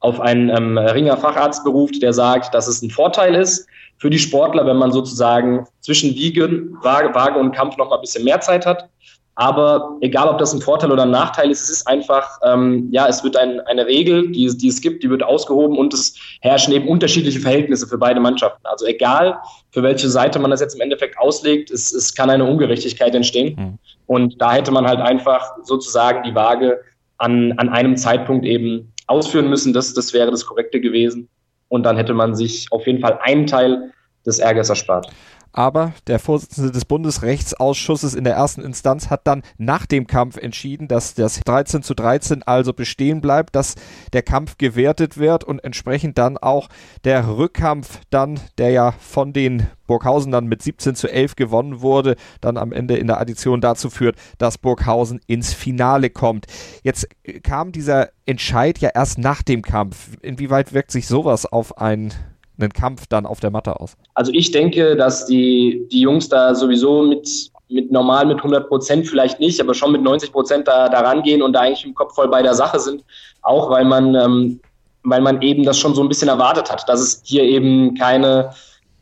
auf 0.00 0.20
einen 0.20 0.48
ähm, 0.50 0.78
Ringer 0.78 1.16
Facharzt 1.16 1.64
beruft, 1.64 2.02
der 2.02 2.12
sagt, 2.12 2.54
dass 2.54 2.68
es 2.68 2.82
ein 2.82 2.90
Vorteil 2.90 3.34
ist 3.34 3.66
für 3.98 4.10
die 4.10 4.18
Sportler, 4.18 4.66
wenn 4.66 4.76
man 4.76 4.92
sozusagen 4.92 5.66
zwischen 5.80 6.14
Wiegen, 6.14 6.76
Waage, 6.82 7.14
Waage 7.14 7.38
und 7.38 7.52
Kampf 7.52 7.76
noch 7.76 7.90
mal 7.90 7.96
ein 7.96 8.00
bisschen 8.00 8.24
mehr 8.24 8.40
Zeit 8.40 8.66
hat. 8.66 8.88
Aber 9.34 9.96
egal, 10.02 10.28
ob 10.28 10.38
das 10.38 10.52
ein 10.52 10.60
Vorteil 10.60 10.92
oder 10.92 11.04
ein 11.04 11.10
Nachteil 11.10 11.50
ist, 11.50 11.62
es 11.62 11.70
ist 11.70 11.88
einfach, 11.88 12.38
ähm, 12.44 12.88
ja, 12.90 13.06
es 13.08 13.24
wird 13.24 13.36
ein, 13.36 13.60
eine 13.60 13.86
Regel, 13.86 14.30
die, 14.30 14.46
die 14.56 14.68
es 14.68 14.80
gibt, 14.80 15.02
die 15.02 15.08
wird 15.08 15.22
ausgehoben 15.22 15.78
und 15.78 15.94
es 15.94 16.14
herrschen 16.42 16.74
eben 16.74 16.86
unterschiedliche 16.86 17.40
Verhältnisse 17.40 17.86
für 17.86 17.96
beide 17.96 18.20
Mannschaften. 18.20 18.60
Also 18.64 18.84
egal, 18.84 19.38
für 19.70 19.82
welche 19.82 20.10
Seite 20.10 20.38
man 20.38 20.50
das 20.50 20.60
jetzt 20.60 20.74
im 20.74 20.82
Endeffekt 20.82 21.18
auslegt, 21.18 21.70
es, 21.70 21.92
es 21.92 22.14
kann 22.14 22.28
eine 22.28 22.44
Ungerechtigkeit 22.44 23.14
entstehen. 23.14 23.56
Mhm. 23.58 23.78
Und 24.06 24.40
da 24.42 24.52
hätte 24.52 24.70
man 24.70 24.86
halt 24.86 25.00
einfach 25.00 25.52
sozusagen 25.62 26.22
die 26.24 26.34
Waage 26.34 26.80
an, 27.16 27.52
an 27.56 27.70
einem 27.70 27.96
Zeitpunkt 27.96 28.44
eben 28.44 28.92
ausführen 29.06 29.48
müssen. 29.48 29.72
Das, 29.72 29.94
das 29.94 30.12
wäre 30.12 30.30
das 30.30 30.44
Korrekte 30.44 30.80
gewesen. 30.80 31.28
Und 31.68 31.84
dann 31.84 31.96
hätte 31.96 32.12
man 32.12 32.34
sich 32.34 32.66
auf 32.70 32.86
jeden 32.86 33.00
Fall 33.00 33.18
einen 33.22 33.46
Teil 33.46 33.92
des 34.26 34.38
Ärgers 34.38 34.68
erspart. 34.68 35.08
Aber 35.52 35.92
der 36.06 36.18
Vorsitzende 36.18 36.72
des 36.72 36.86
Bundesrechtsausschusses 36.86 38.14
in 38.14 38.24
der 38.24 38.34
ersten 38.34 38.62
Instanz 38.62 39.10
hat 39.10 39.26
dann 39.26 39.42
nach 39.58 39.84
dem 39.84 40.06
Kampf 40.06 40.36
entschieden, 40.38 40.88
dass 40.88 41.14
das 41.14 41.40
13 41.40 41.82
zu 41.82 41.94
13 41.94 42.42
also 42.42 42.72
bestehen 42.72 43.20
bleibt, 43.20 43.54
dass 43.54 43.74
der 44.12 44.22
Kampf 44.22 44.56
gewertet 44.56 45.18
wird 45.18 45.44
und 45.44 45.62
entsprechend 45.62 46.16
dann 46.16 46.38
auch 46.38 46.68
der 47.04 47.28
Rückkampf 47.28 48.00
dann, 48.10 48.40
der 48.56 48.70
ja 48.70 48.92
von 48.92 49.32
den 49.32 49.66
Burghausen 49.86 50.32
dann 50.32 50.46
mit 50.46 50.62
17 50.62 50.94
zu 50.94 51.10
11 51.10 51.36
gewonnen 51.36 51.82
wurde, 51.82 52.16
dann 52.40 52.56
am 52.56 52.72
Ende 52.72 52.96
in 52.96 53.06
der 53.06 53.20
Addition 53.20 53.60
dazu 53.60 53.90
führt, 53.90 54.16
dass 54.38 54.56
Burghausen 54.56 55.20
ins 55.26 55.52
Finale 55.52 56.08
kommt. 56.08 56.46
Jetzt 56.82 57.08
kam 57.42 57.72
dieser 57.72 58.08
Entscheid 58.24 58.78
ja 58.78 58.88
erst 58.94 59.18
nach 59.18 59.42
dem 59.42 59.60
Kampf. 59.60 60.16
Inwieweit 60.22 60.72
wirkt 60.72 60.92
sich 60.92 61.06
sowas 61.06 61.44
auf 61.44 61.76
ein 61.76 62.14
einen 62.58 62.72
Kampf 62.72 63.06
dann 63.06 63.26
auf 63.26 63.40
der 63.40 63.50
Matte 63.50 63.80
aus? 63.80 63.96
Also 64.14 64.32
ich 64.32 64.50
denke, 64.50 64.96
dass 64.96 65.26
die, 65.26 65.86
die 65.90 66.00
Jungs 66.00 66.28
da 66.28 66.54
sowieso 66.54 67.02
mit, 67.02 67.50
mit 67.68 67.90
normal 67.90 68.26
mit 68.26 68.38
100 68.38 68.68
Prozent 68.68 69.06
vielleicht 69.06 69.40
nicht, 69.40 69.60
aber 69.60 69.74
schon 69.74 69.92
mit 69.92 70.02
90 70.02 70.32
Prozent 70.32 70.68
da, 70.68 70.88
da 70.88 71.00
rangehen 71.00 71.42
und 71.42 71.52
da 71.52 71.60
eigentlich 71.60 71.84
im 71.84 71.94
Kopf 71.94 72.14
voll 72.14 72.28
bei 72.28 72.42
der 72.42 72.54
Sache 72.54 72.78
sind. 72.78 73.04
Auch 73.42 73.70
weil 73.70 73.84
man, 73.84 74.14
ähm, 74.14 74.60
weil 75.02 75.20
man 75.20 75.40
eben 75.42 75.64
das 75.64 75.78
schon 75.78 75.94
so 75.94 76.02
ein 76.02 76.08
bisschen 76.08 76.28
erwartet 76.28 76.70
hat, 76.70 76.88
dass 76.88 77.00
es 77.00 77.22
hier 77.24 77.42
eben 77.42 77.94
keine, 77.94 78.50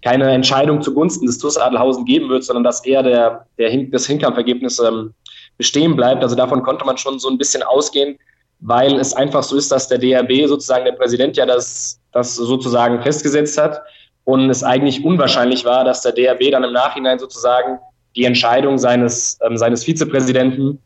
keine 0.02 0.30
Entscheidung 0.30 0.80
zugunsten 0.80 1.26
des 1.26 1.38
TuS 1.38 1.56
Adelhausen 1.56 2.04
geben 2.04 2.28
wird, 2.28 2.44
sondern 2.44 2.64
dass 2.64 2.84
eher 2.84 3.02
der, 3.02 3.46
der 3.58 3.70
Hin 3.70 3.90
das 3.90 4.06
Hinkampfergebnis 4.06 4.78
ähm, 4.78 5.12
bestehen 5.58 5.94
bleibt. 5.94 6.22
Also 6.22 6.36
davon 6.36 6.62
konnte 6.62 6.86
man 6.86 6.96
schon 6.96 7.18
so 7.18 7.28
ein 7.28 7.36
bisschen 7.36 7.62
ausgehen, 7.62 8.16
weil 8.60 8.98
es 8.98 9.12
einfach 9.14 9.42
so 9.42 9.56
ist, 9.56 9.70
dass 9.70 9.88
der 9.88 9.98
DRB 9.98 10.48
sozusagen 10.48 10.84
der 10.84 10.92
Präsident 10.92 11.36
ja 11.36 11.44
das 11.44 11.99
das 12.12 12.34
sozusagen 12.34 13.02
festgesetzt 13.02 13.58
hat 13.58 13.82
und 14.24 14.50
es 14.50 14.62
eigentlich 14.62 15.04
unwahrscheinlich 15.04 15.64
war, 15.64 15.84
dass 15.84 16.02
der 16.02 16.12
DRB 16.12 16.50
dann 16.50 16.64
im 16.64 16.72
Nachhinein 16.72 17.18
sozusagen 17.18 17.78
die 18.16 18.24
Entscheidung 18.24 18.78
seines, 18.78 19.38
ähm, 19.44 19.56
seines 19.56 19.84
Vizepräsidenten 19.84 20.80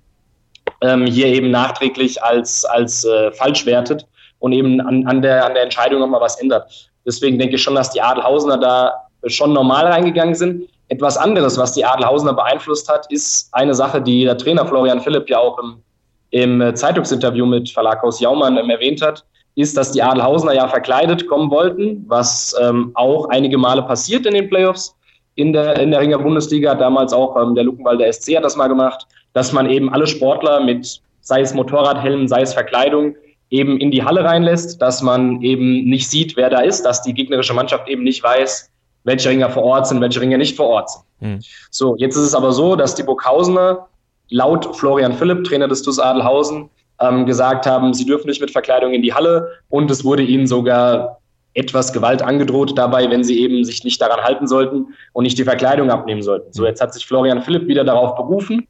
ähm, 0.80 1.06
hier 1.06 1.26
eben 1.26 1.50
nachträglich 1.50 2.22
als, 2.22 2.64
als 2.64 3.04
äh, 3.04 3.32
falsch 3.32 3.66
wertet 3.66 4.06
und 4.38 4.52
eben 4.52 4.80
an, 4.80 5.06
an, 5.06 5.22
der, 5.22 5.44
an 5.46 5.54
der 5.54 5.64
Entscheidung 5.64 6.00
nochmal 6.00 6.20
was 6.20 6.40
ändert. 6.40 6.90
Deswegen 7.06 7.38
denke 7.38 7.56
ich 7.56 7.62
schon, 7.62 7.74
dass 7.74 7.90
die 7.90 8.00
Adelhausener 8.00 8.58
da 8.58 8.92
schon 9.26 9.52
normal 9.52 9.86
reingegangen 9.86 10.34
sind. 10.34 10.68
Etwas 10.88 11.16
anderes, 11.16 11.56
was 11.56 11.72
die 11.72 11.84
Adelhausener 11.84 12.34
beeinflusst 12.34 12.88
hat, 12.90 13.10
ist 13.10 13.48
eine 13.52 13.74
Sache, 13.74 14.02
die 14.02 14.24
der 14.24 14.36
Trainer 14.36 14.66
Florian 14.66 15.00
Philipp 15.00 15.30
ja 15.30 15.38
auch 15.38 15.58
im, 15.58 15.82
im 16.30 16.76
Zeitungsinterview 16.76 17.46
mit 17.46 17.70
Verlaghaus 17.70 18.20
Jaumann 18.20 18.58
ähm, 18.58 18.68
erwähnt 18.68 19.00
hat 19.00 19.24
ist, 19.56 19.76
dass 19.76 19.92
die 19.92 20.02
Adelhausener 20.02 20.54
ja 20.54 20.68
verkleidet 20.68 21.26
kommen 21.28 21.50
wollten, 21.50 22.04
was 22.08 22.54
ähm, 22.60 22.90
auch 22.94 23.28
einige 23.28 23.58
Male 23.58 23.82
passiert 23.82 24.26
in 24.26 24.34
den 24.34 24.48
Playoffs 24.48 24.96
in 25.36 25.52
der, 25.52 25.78
in 25.78 25.90
der 25.90 26.00
Ringer 26.00 26.18
Bundesliga. 26.18 26.74
Damals 26.74 27.12
auch 27.12 27.36
ähm, 27.40 27.54
der 27.54 27.64
Luckenwalder 27.64 28.12
SC 28.12 28.36
hat 28.36 28.44
das 28.44 28.56
mal 28.56 28.68
gemacht, 28.68 29.06
dass 29.32 29.52
man 29.52 29.68
eben 29.68 29.92
alle 29.92 30.06
Sportler 30.06 30.60
mit, 30.60 31.00
sei 31.20 31.40
es 31.40 31.54
Motorradhelm, 31.54 32.28
sei 32.28 32.42
es 32.42 32.54
Verkleidung, 32.54 33.16
eben 33.50 33.78
in 33.78 33.90
die 33.90 34.02
Halle 34.02 34.24
reinlässt, 34.24 34.80
dass 34.80 35.02
man 35.02 35.40
eben 35.42 35.84
nicht 35.84 36.08
sieht, 36.10 36.36
wer 36.36 36.50
da 36.50 36.60
ist, 36.60 36.82
dass 36.82 37.02
die 37.02 37.14
gegnerische 37.14 37.54
Mannschaft 37.54 37.88
eben 37.88 38.02
nicht 38.02 38.22
weiß, 38.22 38.70
welche 39.04 39.28
Ringer 39.28 39.50
vor 39.50 39.64
Ort 39.64 39.86
sind, 39.86 40.00
welche 40.00 40.20
Ringer 40.20 40.38
nicht 40.38 40.56
vor 40.56 40.66
Ort 40.66 40.90
sind. 40.90 41.04
Mhm. 41.20 41.40
So, 41.70 41.96
jetzt 41.96 42.16
ist 42.16 42.22
es 42.22 42.34
aber 42.34 42.52
so, 42.52 42.74
dass 42.74 42.94
die 42.94 43.02
Burghausener 43.02 43.86
laut 44.30 44.74
Florian 44.76 45.12
Philipp, 45.12 45.44
Trainer 45.44 45.68
des 45.68 45.82
TuS 45.82 45.98
Adelhausen, 45.98 46.70
ähm, 47.00 47.26
gesagt 47.26 47.66
haben, 47.66 47.94
sie 47.94 48.06
dürfen 48.06 48.28
nicht 48.28 48.40
mit 48.40 48.50
Verkleidung 48.50 48.92
in 48.92 49.02
die 49.02 49.14
Halle 49.14 49.50
und 49.68 49.90
es 49.90 50.04
wurde 50.04 50.22
ihnen 50.22 50.46
sogar 50.46 51.20
etwas 51.54 51.92
Gewalt 51.92 52.20
angedroht 52.20 52.76
dabei, 52.76 53.08
wenn 53.10 53.22
sie 53.22 53.40
eben 53.40 53.64
sich 53.64 53.84
nicht 53.84 54.00
daran 54.00 54.20
halten 54.22 54.46
sollten 54.46 54.88
und 55.12 55.22
nicht 55.22 55.38
die 55.38 55.44
Verkleidung 55.44 55.90
abnehmen 55.90 56.22
sollten. 56.22 56.52
So, 56.52 56.66
jetzt 56.66 56.80
hat 56.80 56.92
sich 56.92 57.06
Florian 57.06 57.42
Philipp 57.42 57.66
wieder 57.68 57.84
darauf 57.84 58.16
berufen 58.16 58.66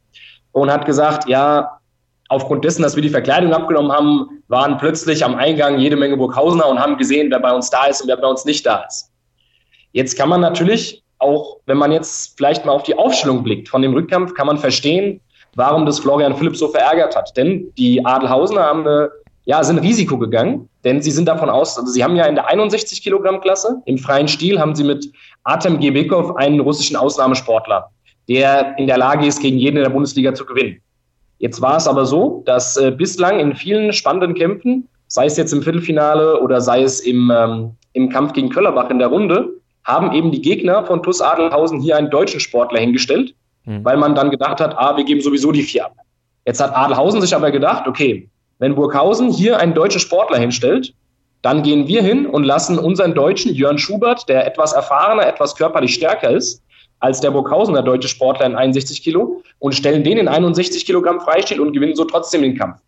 und 0.51 0.71
hat 0.71 0.85
gesagt, 0.85 1.27
ja, 1.27 1.79
aufgrund 2.29 2.63
dessen, 2.63 2.83
dass 2.83 2.95
wir 2.95 3.01
die 3.01 3.09
Verkleidung 3.09 3.53
abgenommen 3.53 3.91
haben, 3.91 4.43
waren 4.47 4.77
plötzlich 4.77 5.25
am 5.25 5.35
Eingang 5.35 5.79
jede 5.79 5.95
Menge 5.95 6.17
Burghausener 6.17 6.67
und 6.67 6.79
haben 6.79 6.97
gesehen, 6.97 7.31
wer 7.31 7.39
bei 7.39 7.51
uns 7.51 7.69
da 7.69 7.85
ist 7.85 8.01
und 8.01 8.07
wer 8.07 8.17
bei 8.17 8.27
uns 8.27 8.45
nicht 8.45 8.65
da 8.65 8.85
ist. 8.87 9.11
Jetzt 9.91 10.17
kann 10.17 10.29
man 10.29 10.41
natürlich 10.41 11.03
auch, 11.19 11.57
wenn 11.65 11.77
man 11.77 11.91
jetzt 11.91 12.37
vielleicht 12.37 12.65
mal 12.65 12.73
auf 12.73 12.83
die 12.83 12.97
Aufstellung 12.97 13.43
blickt 13.43 13.69
von 13.69 13.81
dem 13.81 13.93
Rückkampf, 13.93 14.33
kann 14.33 14.47
man 14.47 14.57
verstehen, 14.57 15.21
warum 15.55 15.85
das 15.85 15.99
Florian 15.99 16.35
Philipp 16.35 16.55
so 16.55 16.67
verärgert 16.67 17.15
hat. 17.15 17.35
Denn 17.35 17.73
die 17.77 18.05
Adelhausener 18.05 18.63
haben 18.63 18.81
eine 18.81 19.09
ja, 19.45 19.63
sind 19.63 19.79
Risiko 19.79 20.17
gegangen, 20.17 20.67
denn 20.83 21.01
sie 21.01 21.11
sind 21.11 21.27
davon 21.27 21.49
aus, 21.49 21.77
also 21.77 21.91
sie 21.91 22.03
haben 22.03 22.15
ja 22.15 22.25
in 22.25 22.35
der 22.35 22.47
61 22.47 23.01
Kilogramm 23.01 23.41
Klasse, 23.41 23.81
im 23.85 23.97
freien 23.97 24.27
Stil 24.27 24.59
haben 24.59 24.75
sie 24.75 24.83
mit 24.83 25.11
Artem 25.43 25.79
Gebekov 25.79 26.35
einen 26.35 26.59
russischen 26.59 26.95
Ausnahmesportler, 26.95 27.89
der 28.27 28.77
in 28.79 28.87
der 28.87 28.97
Lage 28.97 29.25
ist, 29.27 29.39
gegen 29.39 29.57
jeden 29.57 29.77
in 29.77 29.83
der 29.83 29.91
Bundesliga 29.91 30.33
zu 30.33 30.45
gewinnen. 30.45 30.81
Jetzt 31.37 31.61
war 31.61 31.77
es 31.77 31.87
aber 31.87 32.05
so, 32.05 32.41
dass 32.45 32.75
äh, 32.77 32.91
bislang 32.91 33.39
in 33.39 33.55
vielen 33.55 33.93
spannenden 33.93 34.33
Kämpfen, 34.33 34.87
sei 35.07 35.25
es 35.25 35.37
jetzt 35.37 35.53
im 35.53 35.61
Viertelfinale 35.61 36.41
oder 36.41 36.59
sei 36.59 36.81
es 36.81 37.01
im, 37.01 37.31
ähm, 37.35 37.71
im 37.93 38.09
Kampf 38.09 38.33
gegen 38.33 38.49
Köllerbach 38.49 38.89
in 38.89 38.99
der 38.99 39.09
Runde, 39.09 39.49
haben 39.83 40.11
eben 40.13 40.31
die 40.31 40.41
Gegner 40.41 40.83
von 40.85 41.03
TuS 41.03 41.21
Adelhausen 41.21 41.79
hier 41.81 41.97
einen 41.97 42.09
deutschen 42.09 42.39
Sportler 42.39 42.79
hingestellt, 42.79 43.35
mhm. 43.65 43.83
weil 43.83 43.97
man 43.97 44.15
dann 44.15 44.31
gedacht 44.31 44.59
hat, 44.59 44.77
ah, 44.77 44.95
wir 44.95 45.03
geben 45.03 45.21
sowieso 45.21 45.51
die 45.51 45.63
vier 45.63 45.85
ab. 45.85 45.95
Jetzt 46.45 46.61
hat 46.61 46.75
Adelhausen 46.75 47.21
sich 47.21 47.35
aber 47.35 47.51
gedacht, 47.51 47.87
okay, 47.87 48.29
wenn 48.59 48.75
Burghausen 48.75 49.29
hier 49.31 49.59
einen 49.59 49.73
deutschen 49.73 49.99
Sportler 49.99 50.37
hinstellt, 50.37 50.93
dann 51.41 51.61
gehen 51.61 51.87
wir 51.87 52.01
hin 52.01 52.25
und 52.25 52.43
lassen 52.43 52.79
unseren 52.79 53.13
Deutschen 53.13 53.53
Jörn 53.53 53.77
Schubert, 53.77 54.27
der 54.29 54.47
etwas 54.47 54.73
erfahrener, 54.73 55.27
etwas 55.27 55.55
körperlich 55.55 55.93
stärker 55.93 56.31
ist 56.31 56.61
als 56.99 57.19
der 57.19 57.31
Burghausener 57.31 57.83
deutsche 57.83 58.07
Sportler 58.07 58.45
in 58.45 58.55
61 58.55 59.03
Kilo 59.03 59.43
und 59.59 59.75
stellen 59.75 60.03
den 60.03 60.17
in 60.17 60.27
61 60.27 60.85
Kilogramm 60.85 61.19
Freistil 61.19 61.59
und 61.59 61.73
gewinnen 61.73 61.95
so 61.95 62.05
trotzdem 62.05 62.41
den 62.41 62.57
Kampf. 62.57 62.79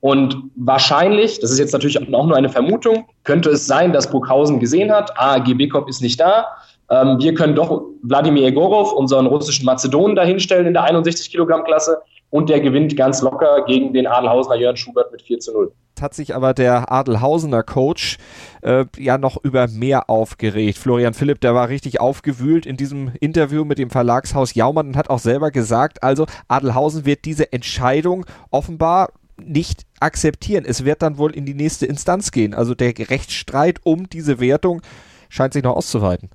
Und 0.00 0.36
wahrscheinlich, 0.54 1.40
das 1.40 1.50
ist 1.50 1.58
jetzt 1.58 1.72
natürlich 1.72 2.00
auch 2.00 2.06
nur 2.06 2.36
eine 2.36 2.50
Vermutung, 2.50 3.06
könnte 3.24 3.50
es 3.50 3.66
sein, 3.66 3.92
dass 3.92 4.10
Burghausen 4.10 4.60
gesehen 4.60 4.92
hat, 4.92 5.10
ah, 5.16 5.38
Gebekov 5.38 5.88
ist 5.88 6.02
nicht 6.02 6.20
da, 6.20 6.46
ähm, 6.90 7.18
wir 7.20 7.34
können 7.34 7.54
doch 7.54 7.82
Wladimir 8.02 8.46
Egorov, 8.46 8.92
unseren 8.92 9.26
russischen 9.26 9.64
Mazedonen, 9.64 10.16
dahinstellen 10.16 10.66
in 10.66 10.74
der 10.74 10.84
61 10.84 11.30
Kilogramm 11.30 11.64
Klasse 11.64 11.98
und 12.30 12.48
der 12.48 12.60
gewinnt 12.60 12.96
ganz 12.96 13.22
locker 13.22 13.64
gegen 13.66 13.92
den 13.92 14.06
Adelhausener 14.06 14.56
Jörn 14.56 14.76
Schubert 14.76 15.12
mit 15.12 15.22
4 15.22 15.40
zu 15.40 15.52
0 15.52 15.72
hat 16.00 16.14
sich 16.14 16.34
aber 16.34 16.54
der 16.54 16.92
Adelhausener 16.92 17.62
Coach 17.62 18.18
äh, 18.62 18.84
ja 18.96 19.18
noch 19.18 19.42
über 19.42 19.68
mehr 19.68 20.10
aufgeregt. 20.10 20.78
Florian 20.78 21.14
Philipp, 21.14 21.40
der 21.40 21.54
war 21.54 21.68
richtig 21.68 22.00
aufgewühlt 22.00 22.66
in 22.66 22.76
diesem 22.76 23.12
Interview 23.20 23.64
mit 23.64 23.78
dem 23.78 23.90
Verlagshaus 23.90 24.54
Jaumann 24.54 24.88
und 24.88 24.96
hat 24.96 25.10
auch 25.10 25.18
selber 25.18 25.50
gesagt, 25.50 26.02
also 26.02 26.26
Adelhausen 26.48 27.06
wird 27.06 27.24
diese 27.24 27.52
Entscheidung 27.52 28.26
offenbar 28.50 29.12
nicht 29.36 29.82
akzeptieren. 30.00 30.64
Es 30.66 30.84
wird 30.84 31.02
dann 31.02 31.18
wohl 31.18 31.32
in 31.32 31.46
die 31.46 31.54
nächste 31.54 31.86
Instanz 31.86 32.30
gehen. 32.30 32.54
Also 32.54 32.74
der 32.74 32.92
Rechtsstreit 32.96 33.80
um 33.82 34.08
diese 34.08 34.38
Wertung 34.40 34.82
scheint 35.28 35.54
sich 35.54 35.64
noch 35.64 35.76
auszuweiten. 35.76 36.30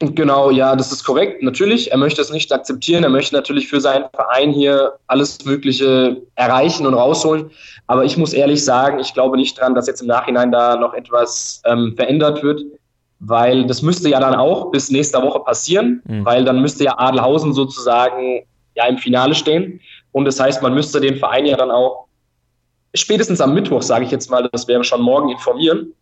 Genau, 0.00 0.50
ja, 0.50 0.74
das 0.74 0.90
ist 0.90 1.04
korrekt. 1.04 1.44
Natürlich, 1.44 1.92
er 1.92 1.98
möchte 1.98 2.20
es 2.20 2.32
nicht 2.32 2.52
akzeptieren. 2.52 3.04
Er 3.04 3.10
möchte 3.10 3.36
natürlich 3.36 3.68
für 3.68 3.80
seinen 3.80 4.06
Verein 4.12 4.50
hier 4.50 4.94
alles 5.06 5.44
Mögliche 5.44 6.20
erreichen 6.34 6.86
und 6.86 6.94
rausholen. 6.94 7.52
Aber 7.86 8.04
ich 8.04 8.16
muss 8.16 8.32
ehrlich 8.32 8.64
sagen, 8.64 8.98
ich 8.98 9.14
glaube 9.14 9.36
nicht 9.36 9.60
dran, 9.60 9.76
dass 9.76 9.86
jetzt 9.86 10.00
im 10.00 10.08
Nachhinein 10.08 10.50
da 10.50 10.74
noch 10.74 10.94
etwas 10.94 11.62
ähm, 11.66 11.94
verändert 11.94 12.42
wird, 12.42 12.62
weil 13.20 13.64
das 13.66 13.82
müsste 13.82 14.08
ja 14.08 14.18
dann 14.18 14.34
auch 14.34 14.72
bis 14.72 14.90
nächste 14.90 15.22
Woche 15.22 15.38
passieren, 15.40 16.02
mhm. 16.04 16.24
weil 16.24 16.44
dann 16.44 16.60
müsste 16.60 16.82
ja 16.82 16.98
Adelhausen 16.98 17.52
sozusagen 17.52 18.44
ja 18.74 18.86
im 18.86 18.98
Finale 18.98 19.36
stehen. 19.36 19.80
Und 20.10 20.24
das 20.24 20.40
heißt, 20.40 20.62
man 20.62 20.74
müsste 20.74 21.00
den 21.00 21.16
Verein 21.16 21.46
ja 21.46 21.56
dann 21.56 21.70
auch 21.70 22.06
spätestens 22.92 23.40
am 23.40 23.54
Mittwoch, 23.54 23.82
sage 23.82 24.04
ich 24.04 24.10
jetzt 24.10 24.28
mal, 24.30 24.48
das 24.50 24.66
wäre 24.66 24.82
schon 24.82 25.00
morgen 25.00 25.28
informieren 25.28 25.94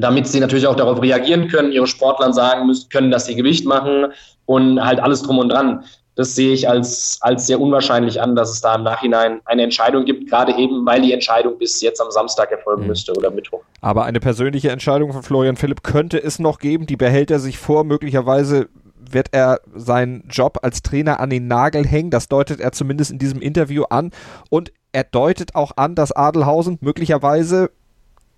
damit 0.00 0.26
sie 0.26 0.40
natürlich 0.40 0.66
auch 0.66 0.76
darauf 0.76 1.02
reagieren 1.02 1.48
können, 1.48 1.72
ihre 1.72 1.86
Sportlern 1.86 2.32
sagen 2.32 2.66
müssen, 2.66 2.88
können, 2.88 3.10
dass 3.10 3.26
sie 3.26 3.34
Gewicht 3.34 3.66
machen 3.66 4.06
und 4.46 4.84
halt 4.84 5.00
alles 5.00 5.22
drum 5.22 5.38
und 5.38 5.50
dran. 5.50 5.84
Das 6.16 6.34
sehe 6.34 6.52
ich 6.52 6.68
als, 6.68 7.18
als 7.22 7.46
sehr 7.46 7.60
unwahrscheinlich 7.60 8.20
an, 8.20 8.36
dass 8.36 8.50
es 8.50 8.60
da 8.60 8.74
im 8.74 8.82
Nachhinein 8.82 9.40
eine 9.44 9.62
Entscheidung 9.62 10.04
gibt, 10.04 10.28
gerade 10.28 10.54
eben, 10.56 10.84
weil 10.84 11.00
die 11.00 11.12
Entscheidung 11.12 11.56
bis 11.56 11.80
jetzt 11.80 12.00
am 12.00 12.10
Samstag 12.10 12.50
erfolgen 12.50 12.82
mhm. 12.82 12.88
müsste 12.88 13.14
oder 13.14 13.30
Mittwoch. 13.30 13.62
Aber 13.80 14.04
eine 14.04 14.20
persönliche 14.20 14.70
Entscheidung 14.70 15.12
von 15.12 15.22
Florian 15.22 15.56
Philipp 15.56 15.82
könnte 15.82 16.22
es 16.22 16.38
noch 16.38 16.58
geben, 16.58 16.86
die 16.86 16.96
behält 16.96 17.30
er 17.30 17.38
sich 17.38 17.58
vor. 17.58 17.84
Möglicherweise 17.84 18.68
wird 19.12 19.28
er 19.32 19.60
seinen 19.74 20.24
Job 20.28 20.58
als 20.62 20.82
Trainer 20.82 21.20
an 21.20 21.30
den 21.30 21.46
Nagel 21.48 21.86
hängen. 21.86 22.10
Das 22.10 22.28
deutet 22.28 22.60
er 22.60 22.72
zumindest 22.72 23.10
in 23.10 23.18
diesem 23.18 23.40
Interview 23.40 23.84
an. 23.88 24.10
Und 24.50 24.72
er 24.92 25.04
deutet 25.04 25.54
auch 25.54 25.72
an, 25.76 25.94
dass 25.94 26.12
Adelhausen 26.12 26.78
möglicherweise 26.80 27.70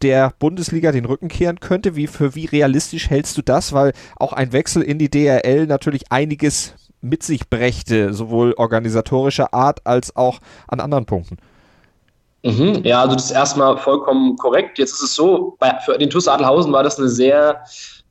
der 0.02 0.32
Bundesliga 0.38 0.92
den 0.92 1.04
Rücken 1.04 1.28
kehren 1.28 1.60
könnte? 1.60 1.96
Wie, 1.96 2.06
für 2.06 2.34
wie 2.34 2.46
realistisch 2.46 3.10
hältst 3.10 3.36
du 3.38 3.42
das? 3.42 3.72
Weil 3.72 3.92
auch 4.16 4.32
ein 4.32 4.52
Wechsel 4.52 4.82
in 4.82 4.98
die 4.98 5.10
DRL 5.10 5.66
natürlich 5.66 6.10
einiges 6.10 6.74
mit 7.00 7.22
sich 7.22 7.48
brächte, 7.48 8.12
sowohl 8.12 8.54
organisatorischer 8.56 9.52
Art 9.52 9.80
als 9.84 10.14
auch 10.14 10.38
an 10.68 10.80
anderen 10.80 11.04
Punkten. 11.04 11.36
Mhm, 12.44 12.82
ja, 12.84 13.02
also 13.02 13.14
das 13.14 13.26
ist 13.26 13.30
erstmal 13.32 13.76
vollkommen 13.76 14.36
korrekt. 14.36 14.78
Jetzt 14.78 14.92
ist 14.92 15.02
es 15.02 15.14
so, 15.14 15.56
bei, 15.58 15.78
für 15.84 15.96
den 15.98 16.10
TuS 16.10 16.26
Adelhausen 16.26 16.72
war 16.72 16.82
das 16.82 16.98
eine 16.98 17.08
sehr 17.08 17.62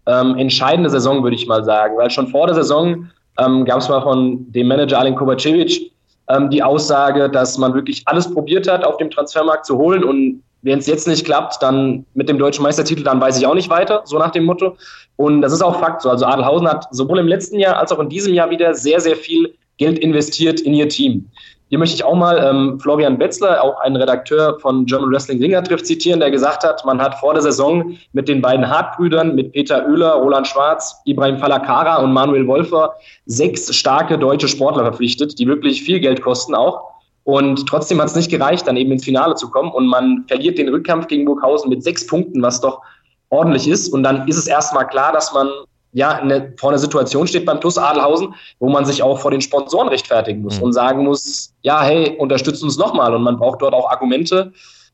ähm, 0.08 0.38
entscheidende 0.38 0.89
Saison, 0.89 1.23
würde 1.23 1.36
ich 1.36 1.47
mal 1.47 1.63
sagen, 1.63 1.97
weil 1.97 2.10
schon 2.10 2.27
vor 2.27 2.47
der 2.47 2.56
Saison 2.56 3.10
ähm, 3.39 3.65
gab 3.65 3.80
es 3.80 3.89
mal 3.89 4.01
von 4.01 4.49
dem 4.51 4.67
Manager 4.67 4.99
Alen 4.99 5.15
Kovacevic 5.15 5.91
ähm, 6.30 6.49
die 6.49 6.63
Aussage, 6.63 7.30
dass 7.30 7.58
man 7.58 7.73
wirklich 7.73 8.04
alles 8.06 8.32
probiert 8.34 8.69
hat, 8.69 8.84
auf 8.86 8.97
dem 8.97 9.10
Transfermarkt 9.10 9.65
zu 9.65 9.77
holen 9.77 10.04
und 10.04 10.41
wenn 10.62 10.80
es 10.80 10.88
jetzt 10.88 11.08
nicht 11.08 11.26
klappt, 11.26 11.62
dann 11.62 12.06
mit 12.13 12.30
dem 12.30 12.38
deutschen 12.38 12.63
Meistertitel, 12.63 13.04
dann 13.04 13.19
weiß 13.19 13.38
ich 13.38 13.47
auch 13.47 13.56
nicht 13.56 13.69
weiter, 13.69 14.02
so 14.06 14.17
nach 14.17 14.32
dem 14.32 14.45
Motto. 14.45 14.78
Und 15.15 15.41
das 15.41 15.54
ist 15.54 15.62
auch 15.62 15.80
Fakt 15.80 16.02
so. 16.02 16.10
Also 16.10 16.26
Adelhausen 16.26 16.67
hat 16.67 16.88
sowohl 16.91 17.19
im 17.19 17.28
letzten 17.28 17.60
Jahr 17.60 17.78
als 17.78 17.91
auch 17.91 18.00
in 18.00 18.10
diesem 18.10 18.34
Jahr 18.34 18.50
wieder 18.50 18.74
sehr, 18.74 19.00
sehr 19.00 19.15
viel 19.15 19.54
Geld 19.78 20.00
investiert 20.00 20.62
in 20.62 20.74
ihr 20.74 20.89
Team. 20.89 21.30
Hier 21.69 21.80
möchte 21.80 21.95
ich 21.95 22.04
auch 22.04 22.15
mal 22.15 22.38
ähm, 22.38 22.80
Florian 22.82 23.17
Betzler, 23.17 23.63
auch 23.63 23.80
einen 23.80 23.95
Redakteur 23.95 24.60
von 24.60 24.86
German 24.86 25.10
Wrestling 25.10 25.39
Ringer 25.39 25.63
trifft, 25.63 25.86
zitieren, 25.86 26.19
der 26.19 26.30
gesagt 26.30 26.65
hat, 26.65 26.84
man 26.86 27.02
hat 27.02 27.15
vor 27.15 27.34
der 27.34 27.41
Saison 27.41 27.95
mit 28.12 28.28
den 28.28 28.41
beiden 28.41 28.69
Hartbrüdern, 28.69 29.36
mit 29.36 29.54
Peter 29.54 29.88
Oehler, 29.88 30.15
Roland 30.15 30.47
Schwarz, 30.47 31.02
Ibrahim 31.06 31.38
Falakara 31.38 32.04
und 32.04 32.12
Manuel 32.12 32.45
Wolfer 32.45 32.93
sechs 33.26 33.74
starke 33.74 34.19
deutsche 34.19 34.50
Sportler 34.50 34.84
verpflichtet, 34.84 35.39
die 35.39 35.47
wirklich 35.47 35.82
viel 35.82 36.02
Geld 36.02 36.21
kosten 36.21 36.56
auch. 36.56 36.90
Und 37.23 37.67
trotzdem 37.67 38.01
hat 38.01 38.07
es 38.07 38.15
nicht 38.15 38.31
gereicht, 38.31 38.67
dann 38.67 38.77
eben 38.77 38.91
ins 38.91 39.03
Finale 39.03 39.36
zu 39.36 39.49
kommen. 39.49 39.71
Und 39.71 39.88
man 39.88 40.25
verliert 40.27 40.57
den 40.57 40.69
Rückkampf 40.69 41.07
gegen 41.07 41.25
Burghausen 41.25 41.69
mit 41.69 41.84
sechs 41.84 42.05
Punkten, 42.07 42.41
was 42.41 42.62
doch 42.62 42.81
ordentlich 43.29 43.67
ist. 43.67 43.93
Und 43.93 44.03
dann 44.03 44.27
ist 44.27 44.38
es 44.38 44.47
erstmal 44.47 44.88
klar, 44.88 45.13
dass 45.13 45.34
man 45.34 45.47
ja 45.93 46.12
eine, 46.12 46.53
vor 46.57 46.69
einer 46.69 46.79
Situation 46.79 47.27
steht 47.27 47.45
beim 47.45 47.60
TUS 47.60 47.77
Adelhausen, 47.77 48.34
wo 48.60 48.69
man 48.69 48.86
sich 48.86 49.03
auch 49.03 49.19
vor 49.19 49.31
den 49.31 49.41
Sponsoren 49.41 49.89
rechtfertigen 49.89 50.41
muss 50.41 50.57
mhm. 50.57 50.63
und 50.63 50.73
sagen 50.73 51.03
muss, 51.03 51.53
ja, 51.62 51.81
hey, 51.84 52.15
unterstützt 52.17 52.63
uns 52.63 52.77
nochmal. 52.77 53.13
Und 53.13 53.23
man 53.23 53.38
braucht 53.38 53.62
dort 53.62 53.73
auch 53.73 53.89
Argumente. 53.89 54.51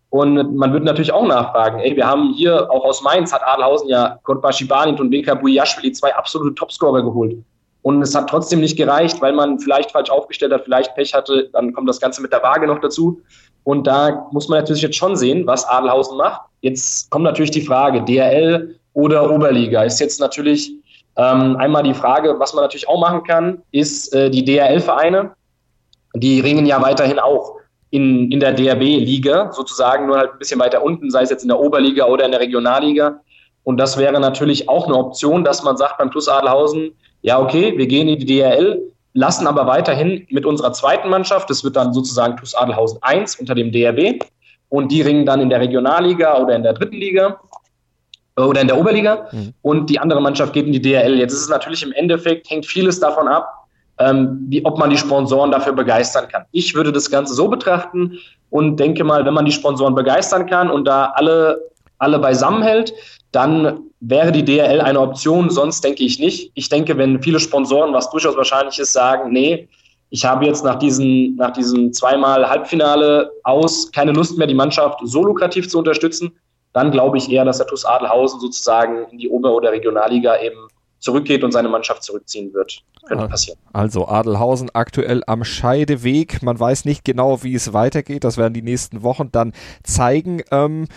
Und 0.09 0.55
man 0.55 0.71
würde 0.71 0.85
natürlich 0.85 1.11
auch 1.11 1.27
nachfragen, 1.27 1.79
ey, 1.79 1.95
wir 1.95 2.07
haben 2.07 2.33
hier 2.33 2.71
auch 2.71 2.85
aus 2.85 3.01
Mainz 3.01 3.33
hat 3.33 3.41
Adelhausen 3.45 3.89
ja 3.89 4.17
Korbashi 4.23 4.65
Banit 4.65 4.99
und 5.01 5.09
Beka 5.09 5.35
Bujashvili 5.35 5.91
zwei 5.91 6.15
absolute 6.15 6.55
Topscorer 6.55 7.03
geholt. 7.03 7.37
Und 7.87 8.01
es 8.01 8.13
hat 8.13 8.29
trotzdem 8.29 8.59
nicht 8.59 8.75
gereicht, 8.75 9.21
weil 9.21 9.31
man 9.31 9.59
vielleicht 9.59 9.91
falsch 9.91 10.09
aufgestellt 10.09 10.51
hat, 10.51 10.65
vielleicht 10.65 10.93
Pech 10.95 11.13
hatte. 11.13 11.49
Dann 11.53 11.71
kommt 11.71 11.87
das 11.87 12.01
Ganze 12.01 12.21
mit 12.21 12.33
der 12.33 12.43
Waage 12.43 12.67
noch 12.67 12.81
dazu. 12.81 13.21
Und 13.63 13.87
da 13.87 14.27
muss 14.33 14.49
man 14.49 14.59
natürlich 14.59 14.81
jetzt 14.81 14.97
schon 14.97 15.15
sehen, 15.15 15.47
was 15.47 15.65
Adelhausen 15.65 16.17
macht. 16.17 16.41
Jetzt 16.59 17.09
kommt 17.11 17.23
natürlich 17.23 17.51
die 17.51 17.61
Frage, 17.61 18.03
DRL 18.03 18.75
oder 18.91 19.31
Oberliga. 19.31 19.83
Ist 19.83 20.01
jetzt 20.01 20.19
natürlich 20.19 20.73
ähm, 21.15 21.55
einmal 21.55 21.83
die 21.83 21.93
Frage, 21.93 22.37
was 22.37 22.53
man 22.53 22.65
natürlich 22.65 22.89
auch 22.89 22.99
machen 22.99 23.23
kann, 23.23 23.61
ist 23.71 24.13
äh, 24.13 24.29
die 24.29 24.43
DRL-Vereine, 24.43 25.31
die 26.13 26.41
ringen 26.41 26.65
ja 26.65 26.81
weiterhin 26.81 27.19
auch 27.19 27.55
in, 27.91 28.29
in 28.33 28.41
der 28.41 28.51
DRB-Liga, 28.51 29.53
sozusagen 29.53 30.07
nur 30.07 30.17
halt 30.17 30.33
ein 30.33 30.39
bisschen 30.39 30.59
weiter 30.59 30.83
unten, 30.83 31.09
sei 31.09 31.21
es 31.21 31.29
jetzt 31.29 31.43
in 31.43 31.47
der 31.47 31.59
Oberliga 31.61 32.07
oder 32.07 32.25
in 32.25 32.31
der 32.31 32.41
Regionalliga. 32.41 33.21
Und 33.63 33.77
das 33.77 33.97
wäre 33.97 34.19
natürlich 34.19 34.67
auch 34.67 34.87
eine 34.87 34.97
Option, 34.97 35.45
dass 35.45 35.63
man 35.63 35.77
sagt 35.77 35.99
beim 35.99 36.11
TuS 36.11 36.27
Adelhausen, 36.27 36.91
ja, 37.21 37.39
okay, 37.39 37.77
wir 37.77 37.87
gehen 37.87 38.07
in 38.07 38.19
die 38.19 38.25
DRL, 38.25 38.81
lassen 39.13 39.47
aber 39.47 39.65
weiterhin 39.67 40.25
mit 40.29 40.45
unserer 40.45 40.73
zweiten 40.73 41.09
Mannschaft, 41.09 41.49
das 41.49 41.63
wird 41.63 41.75
dann 41.75 41.93
sozusagen 41.93 42.37
TuS 42.37 42.55
Adelhausen 42.55 42.99
1 43.01 43.37
unter 43.37 43.55
dem 43.55 43.71
DRB, 43.71 44.23
und 44.69 44.91
die 44.91 45.01
ringen 45.01 45.25
dann 45.25 45.41
in 45.41 45.49
der 45.49 45.59
Regionalliga 45.59 46.37
oder 46.41 46.55
in 46.55 46.63
der 46.63 46.73
dritten 46.73 46.97
Liga 46.97 47.39
oder 48.35 48.61
in 48.61 48.67
der 48.67 48.77
Oberliga 48.77 49.27
mhm. 49.31 49.53
und 49.61 49.89
die 49.89 49.99
andere 49.99 50.21
Mannschaft 50.21 50.53
geht 50.53 50.65
in 50.65 50.73
die 50.73 50.81
DRL. 50.81 51.17
Jetzt 51.17 51.33
ist 51.33 51.41
es 51.41 51.49
natürlich 51.49 51.83
im 51.83 51.91
Endeffekt, 51.93 52.49
hängt 52.49 52.65
vieles 52.65 52.99
davon 52.99 53.27
ab, 53.27 53.67
ähm, 53.99 54.45
wie, 54.49 54.63
ob 54.65 54.77
man 54.77 54.89
die 54.89 54.97
Sponsoren 54.97 55.51
dafür 55.51 55.73
begeistern 55.73 56.27
kann. 56.27 56.43
Ich 56.51 56.75
würde 56.75 56.91
das 56.91 57.09
Ganze 57.09 57.33
so 57.33 57.47
betrachten 57.47 58.19
und 58.49 58.79
denke 58.79 59.03
mal, 59.03 59.25
wenn 59.25 59.33
man 59.33 59.45
die 59.45 59.51
Sponsoren 59.51 59.95
begeistern 59.95 60.45
kann 60.45 60.69
und 60.69 60.85
da 60.85 61.13
alle, 61.15 61.59
alle 61.97 62.19
beisammen 62.19 62.63
hält, 62.63 62.93
dann 63.31 63.79
wäre 63.99 64.31
die 64.31 64.45
DRL 64.45 64.81
eine 64.81 64.99
Option, 64.99 65.49
sonst 65.49 65.83
denke 65.83 66.03
ich 66.03 66.19
nicht. 66.19 66.51
Ich 66.53 66.69
denke, 66.69 66.97
wenn 66.97 67.21
viele 67.21 67.39
Sponsoren, 67.39 67.93
was 67.93 68.09
durchaus 68.09 68.37
wahrscheinlich 68.37 68.79
ist, 68.79 68.93
sagen, 68.93 69.31
nee, 69.31 69.67
ich 70.09 70.23
habe 70.23 70.45
jetzt 70.45 70.63
nach 70.63 70.79
diesem, 70.79 71.35
nach 71.35 71.51
diesem 71.51 71.91
zweimal 71.91 72.47
Halbfinale 72.47 73.31
aus 73.43 73.91
keine 73.91 74.13
Lust 74.13 74.37
mehr, 74.37 74.47
die 74.47 74.53
Mannschaft 74.53 74.99
so 75.03 75.23
lukrativ 75.23 75.67
zu 75.69 75.79
unterstützen, 75.79 76.31
dann 76.73 76.91
glaube 76.91 77.17
ich 77.17 77.29
eher, 77.29 77.43
dass 77.43 77.57
der 77.57 77.67
TuS 77.67 77.85
Adelhausen 77.85 78.39
sozusagen 78.39 79.05
in 79.11 79.17
die 79.17 79.29
Ober- 79.29 79.53
oder 79.53 79.71
Regionalliga 79.71 80.39
eben 80.39 80.67
zurückgeht 80.99 81.43
und 81.43 81.51
seine 81.51 81.69
Mannschaft 81.69 82.03
zurückziehen 82.03 82.53
wird. 82.53 82.81
Könnte 83.05 83.25
ah, 83.25 83.27
passieren. 83.27 83.59
Also 83.73 84.07
Adelhausen 84.07 84.69
aktuell 84.73 85.23
am 85.27 85.43
Scheideweg. 85.43 86.41
Man 86.41 86.59
weiß 86.59 86.85
nicht 86.85 87.05
genau, 87.05 87.43
wie 87.43 87.53
es 87.53 87.73
weitergeht. 87.73 88.23
Das 88.23 88.37
werden 88.37 88.53
die 88.53 88.61
nächsten 88.61 89.03
Wochen 89.03 89.31
dann 89.31 89.53
zeigen. 89.83 90.41
Ähm, 90.51 90.87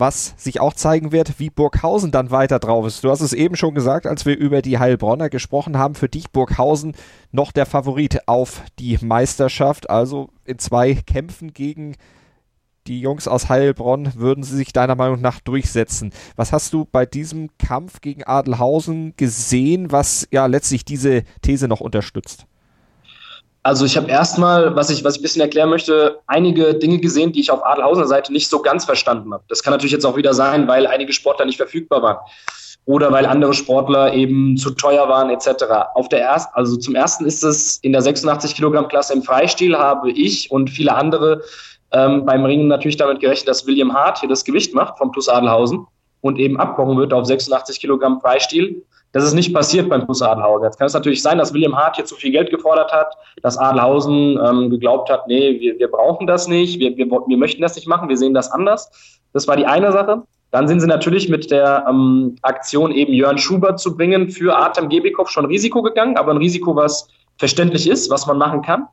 was 0.00 0.34
sich 0.36 0.60
auch 0.60 0.74
zeigen 0.74 1.12
wird, 1.12 1.38
wie 1.38 1.50
Burghausen 1.50 2.10
dann 2.10 2.30
weiter 2.30 2.58
drauf 2.58 2.86
ist. 2.86 3.04
Du 3.04 3.10
hast 3.10 3.20
es 3.20 3.32
eben 3.32 3.54
schon 3.56 3.74
gesagt, 3.74 4.06
als 4.06 4.26
wir 4.26 4.36
über 4.36 4.62
die 4.62 4.78
Heilbronner 4.78 5.28
gesprochen 5.28 5.78
haben. 5.78 5.94
Für 5.94 6.08
dich 6.08 6.30
Burghausen 6.30 6.96
noch 7.30 7.52
der 7.52 7.66
Favorit 7.66 8.26
auf 8.26 8.62
die 8.78 8.98
Meisterschaft. 9.00 9.88
Also 9.88 10.30
in 10.44 10.58
zwei 10.58 10.94
Kämpfen 10.94 11.52
gegen 11.52 11.96
die 12.86 13.00
Jungs 13.00 13.28
aus 13.28 13.48
Heilbronn 13.48 14.14
würden 14.16 14.42
sie 14.42 14.56
sich 14.56 14.72
deiner 14.72 14.96
Meinung 14.96 15.20
nach 15.20 15.40
durchsetzen. 15.40 16.12
Was 16.34 16.52
hast 16.52 16.72
du 16.72 16.86
bei 16.90 17.06
diesem 17.06 17.50
Kampf 17.58 18.00
gegen 18.00 18.24
Adelhausen 18.24 19.14
gesehen, 19.16 19.92
was 19.92 20.26
ja 20.30 20.46
letztlich 20.46 20.84
diese 20.84 21.22
These 21.42 21.68
noch 21.68 21.80
unterstützt? 21.80 22.46
Also 23.62 23.84
ich 23.84 23.96
habe 23.96 24.10
erstmal, 24.10 24.74
was 24.74 24.88
ich, 24.88 25.04
was 25.04 25.14
ich 25.14 25.20
ein 25.20 25.22
bisschen 25.22 25.42
erklären 25.42 25.68
möchte, 25.68 26.20
einige 26.26 26.74
Dinge 26.74 26.98
gesehen, 26.98 27.32
die 27.32 27.40
ich 27.40 27.50
auf 27.50 27.64
Adelhausener 27.64 28.06
Seite 28.06 28.32
nicht 28.32 28.48
so 28.48 28.62
ganz 28.62 28.86
verstanden 28.86 29.32
habe. 29.34 29.44
Das 29.48 29.62
kann 29.62 29.72
natürlich 29.72 29.92
jetzt 29.92 30.06
auch 30.06 30.16
wieder 30.16 30.32
sein, 30.32 30.66
weil 30.66 30.86
einige 30.86 31.12
Sportler 31.12 31.44
nicht 31.44 31.58
verfügbar 31.58 32.02
waren 32.02 32.18
oder 32.86 33.12
weil 33.12 33.26
andere 33.26 33.52
Sportler 33.52 34.14
eben 34.14 34.56
zu 34.56 34.70
teuer 34.70 35.08
waren 35.08 35.30
etc. 35.30 35.64
Auf 35.94 36.08
der 36.08 36.20
erst, 36.20 36.48
also 36.54 36.76
zum 36.76 36.94
ersten 36.94 37.26
ist 37.26 37.44
es 37.44 37.76
in 37.78 37.92
der 37.92 38.02
86 38.02 38.54
Kilogramm 38.54 38.88
Klasse 38.88 39.12
im 39.12 39.22
Freistil 39.22 39.76
habe 39.76 40.10
ich 40.10 40.50
und 40.50 40.70
viele 40.70 40.94
andere 40.94 41.42
ähm, 41.92 42.24
beim 42.24 42.44
Ringen 42.44 42.68
natürlich 42.68 42.96
damit 42.96 43.20
gerechnet, 43.20 43.48
dass 43.48 43.66
William 43.66 43.92
Hart 43.92 44.20
hier 44.20 44.28
das 44.28 44.44
Gewicht 44.44 44.74
macht 44.74 44.96
vom 44.98 45.12
Plus 45.12 45.28
Adelhausen 45.28 45.86
und 46.20 46.38
eben 46.38 46.58
abkochen 46.58 46.96
wird 46.98 47.12
auf 47.12 47.26
86 47.26 47.80
Kilogramm 47.80 48.20
Freistil. 48.20 48.82
Das 49.12 49.24
ist 49.24 49.34
nicht 49.34 49.52
passiert 49.52 49.88
beim 49.88 50.04
Plus 50.04 50.22
Adelhausen. 50.22 50.64
Jetzt 50.64 50.78
kann 50.78 50.86
es 50.86 50.94
natürlich 50.94 51.22
sein, 51.22 51.38
dass 51.38 51.52
William 51.52 51.76
Hart 51.76 51.96
hier 51.96 52.04
zu 52.04 52.14
viel 52.14 52.30
Geld 52.30 52.50
gefordert 52.50 52.92
hat, 52.92 53.16
dass 53.42 53.58
Adelhausen 53.58 54.38
ähm, 54.38 54.70
geglaubt 54.70 55.10
hat, 55.10 55.26
nee, 55.26 55.58
wir, 55.58 55.78
wir 55.78 55.88
brauchen 55.88 56.26
das 56.26 56.46
nicht, 56.46 56.78
wir, 56.78 56.96
wir, 56.96 57.06
wir 57.10 57.36
möchten 57.36 57.62
das 57.62 57.74
nicht 57.74 57.88
machen, 57.88 58.08
wir 58.08 58.16
sehen 58.16 58.34
das 58.34 58.52
anders. 58.52 58.90
Das 59.32 59.48
war 59.48 59.56
die 59.56 59.66
eine 59.66 59.90
Sache. 59.90 60.22
Dann 60.52 60.66
sind 60.68 60.80
sie 60.80 60.86
natürlich 60.86 61.28
mit 61.28 61.50
der 61.50 61.86
ähm, 61.88 62.36
Aktion 62.42 62.92
eben 62.92 63.12
Jörn 63.12 63.38
Schubert 63.38 63.80
zu 63.80 63.96
bringen 63.96 64.30
für 64.30 64.56
Artem 64.56 64.88
Gebikow 64.88 65.28
schon 65.28 65.44
Risiko 65.44 65.82
gegangen, 65.82 66.16
aber 66.16 66.32
ein 66.32 66.38
Risiko, 66.38 66.74
was 66.74 67.08
verständlich 67.38 67.88
ist, 67.88 68.10
was 68.10 68.26
man 68.26 68.38
machen 68.38 68.62
kann. 68.62 68.86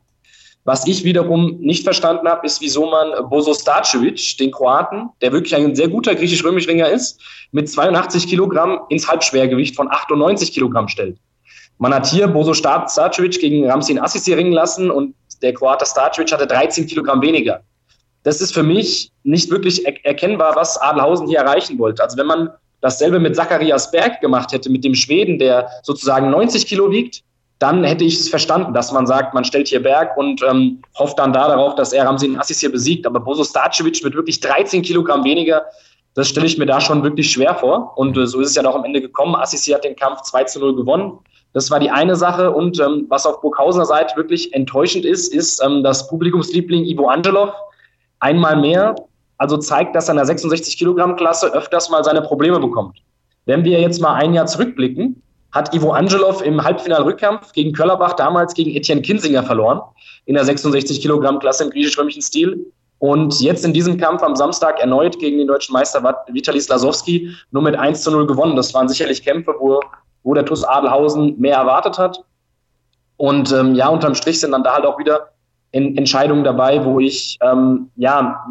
Was 0.68 0.86
ich 0.86 1.02
wiederum 1.02 1.56
nicht 1.60 1.82
verstanden 1.82 2.28
habe, 2.28 2.44
ist, 2.44 2.60
wieso 2.60 2.90
man 2.90 3.30
Bozo 3.30 3.54
Starcevic, 3.54 4.36
den 4.36 4.50
Kroaten, 4.50 5.08
der 5.22 5.32
wirklich 5.32 5.56
ein 5.56 5.74
sehr 5.74 5.88
guter 5.88 6.14
griechisch-römisch-Ringer 6.14 6.90
ist, 6.90 7.22
mit 7.52 7.70
82 7.70 8.28
Kilogramm 8.28 8.80
ins 8.90 9.08
Halbschwergewicht 9.08 9.74
von 9.74 9.90
98 9.90 10.52
Kilogramm 10.52 10.86
stellt. 10.86 11.16
Man 11.78 11.94
hat 11.94 12.04
hier 12.04 12.28
Bozo 12.28 12.52
Starcevic 12.52 13.40
gegen 13.40 13.66
Ramsin 13.66 13.98
Assisi 13.98 14.34
ringen 14.34 14.52
lassen 14.52 14.90
und 14.90 15.14
der 15.40 15.54
Kroate 15.54 15.86
Starcevic 15.86 16.30
hatte 16.32 16.46
13 16.46 16.86
Kilogramm 16.86 17.22
weniger. 17.22 17.62
Das 18.22 18.42
ist 18.42 18.52
für 18.52 18.62
mich 18.62 19.10
nicht 19.22 19.50
wirklich 19.50 19.86
er 19.86 19.94
erkennbar, 20.04 20.54
was 20.54 20.76
Adelhausen 20.76 21.28
hier 21.28 21.38
erreichen 21.38 21.78
wollte. 21.78 22.02
Also 22.02 22.18
wenn 22.18 22.26
man 22.26 22.50
dasselbe 22.82 23.18
mit 23.18 23.34
Zacharias 23.36 23.90
Berg 23.90 24.20
gemacht 24.20 24.52
hätte, 24.52 24.68
mit 24.68 24.84
dem 24.84 24.94
Schweden, 24.94 25.38
der 25.38 25.70
sozusagen 25.82 26.28
90 26.28 26.66
Kilo 26.66 26.90
wiegt, 26.90 27.22
dann 27.58 27.82
hätte 27.82 28.04
ich 28.04 28.18
es 28.18 28.28
verstanden, 28.28 28.72
dass 28.72 28.92
man 28.92 29.06
sagt, 29.06 29.34
man 29.34 29.44
stellt 29.44 29.68
hier 29.68 29.82
Berg 29.82 30.16
und 30.16 30.42
ähm, 30.48 30.80
hofft 30.96 31.18
dann 31.18 31.32
da 31.32 31.48
darauf, 31.48 31.74
dass 31.74 31.92
er 31.92 32.06
Ramsin 32.06 32.38
Assis 32.38 32.60
hier 32.60 32.70
besiegt. 32.70 33.06
Aber 33.06 33.18
Bozo 33.20 33.42
Starcevic 33.42 34.02
mit 34.04 34.14
wirklich 34.14 34.40
13 34.40 34.82
Kilogramm 34.82 35.24
weniger, 35.24 35.62
das 36.14 36.28
stelle 36.28 36.46
ich 36.46 36.58
mir 36.58 36.66
da 36.66 36.80
schon 36.80 37.02
wirklich 37.02 37.30
schwer 37.30 37.54
vor. 37.54 37.96
Und 37.96 38.16
äh, 38.16 38.26
so 38.26 38.40
ist 38.40 38.50
es 38.50 38.54
ja 38.54 38.64
auch 38.68 38.76
am 38.76 38.84
Ende 38.84 39.00
gekommen. 39.00 39.34
Assisi 39.34 39.72
hat 39.72 39.84
den 39.84 39.96
Kampf 39.96 40.22
2 40.22 40.44
zu 40.44 40.60
0 40.60 40.76
gewonnen. 40.76 41.18
Das 41.52 41.70
war 41.70 41.80
die 41.80 41.90
eine 41.90 42.14
Sache. 42.14 42.52
Und 42.52 42.78
ähm, 42.80 43.06
was 43.08 43.26
auf 43.26 43.40
Burghausener 43.40 43.86
Seite 43.86 44.16
wirklich 44.16 44.52
enttäuschend 44.54 45.04
ist, 45.04 45.34
ist, 45.34 45.62
ähm, 45.64 45.82
dass 45.82 46.06
Publikumsliebling 46.08 46.84
Ivo 46.84 47.08
Angelov 47.08 47.50
einmal 48.20 48.56
mehr 48.60 48.94
also 49.38 49.56
zeigt, 49.56 49.94
dass 49.94 50.08
er 50.08 50.12
in 50.12 50.16
der 50.16 50.26
66 50.26 50.76
Kilogramm 50.76 51.16
Klasse 51.16 51.52
öfters 51.54 51.88
mal 51.90 52.04
seine 52.04 52.22
Probleme 52.22 52.58
bekommt. 52.60 52.98
Wenn 53.46 53.64
wir 53.64 53.80
jetzt 53.80 54.00
mal 54.00 54.14
ein 54.14 54.34
Jahr 54.34 54.46
zurückblicken, 54.46 55.22
hat 55.52 55.74
Ivo 55.74 55.92
Angelov 55.92 56.42
im 56.42 56.62
Halbfinal-Rückkampf 56.62 57.52
gegen 57.52 57.72
Köllerbach 57.72 58.14
damals 58.14 58.54
gegen 58.54 58.70
Etienne 58.74 59.02
Kinsinger 59.02 59.42
verloren 59.42 59.80
in 60.26 60.34
der 60.34 60.44
66 60.44 61.00
Kilogramm 61.00 61.38
Klasse 61.38 61.64
im 61.64 61.70
griechisch-römischen 61.70 62.22
Stil. 62.22 62.66
Und 62.98 63.40
jetzt 63.40 63.64
in 63.64 63.72
diesem 63.72 63.96
Kampf 63.96 64.22
am 64.22 64.34
Samstag 64.34 64.80
erneut 64.80 65.18
gegen 65.18 65.38
den 65.38 65.46
deutschen 65.46 65.72
Meister 65.72 66.02
Vitali 66.28 66.60
Slasowski 66.60 67.32
nur 67.52 67.62
mit 67.62 67.76
1 67.76 68.02
zu 68.02 68.10
0 68.10 68.26
gewonnen. 68.26 68.56
Das 68.56 68.74
waren 68.74 68.88
sicherlich 68.88 69.22
Kämpfe, 69.22 69.54
wo, 69.58 69.80
wo 70.24 70.34
der 70.34 70.44
TuS 70.44 70.64
Adelhausen 70.64 71.38
mehr 71.38 71.56
erwartet 71.56 71.96
hat. 71.96 72.24
Und 73.16 73.52
ähm, 73.52 73.74
ja, 73.74 73.88
unterm 73.88 74.14
Strich 74.14 74.40
sind 74.40 74.52
dann 74.52 74.64
da 74.64 74.74
halt 74.74 74.84
auch 74.84 74.98
wieder 74.98 75.30
in, 75.70 75.96
Entscheidungen 75.96 76.44
dabei, 76.44 76.84
wo 76.84 77.00
ich 77.00 77.38
ähm, 77.40 77.90
ja 77.96 78.44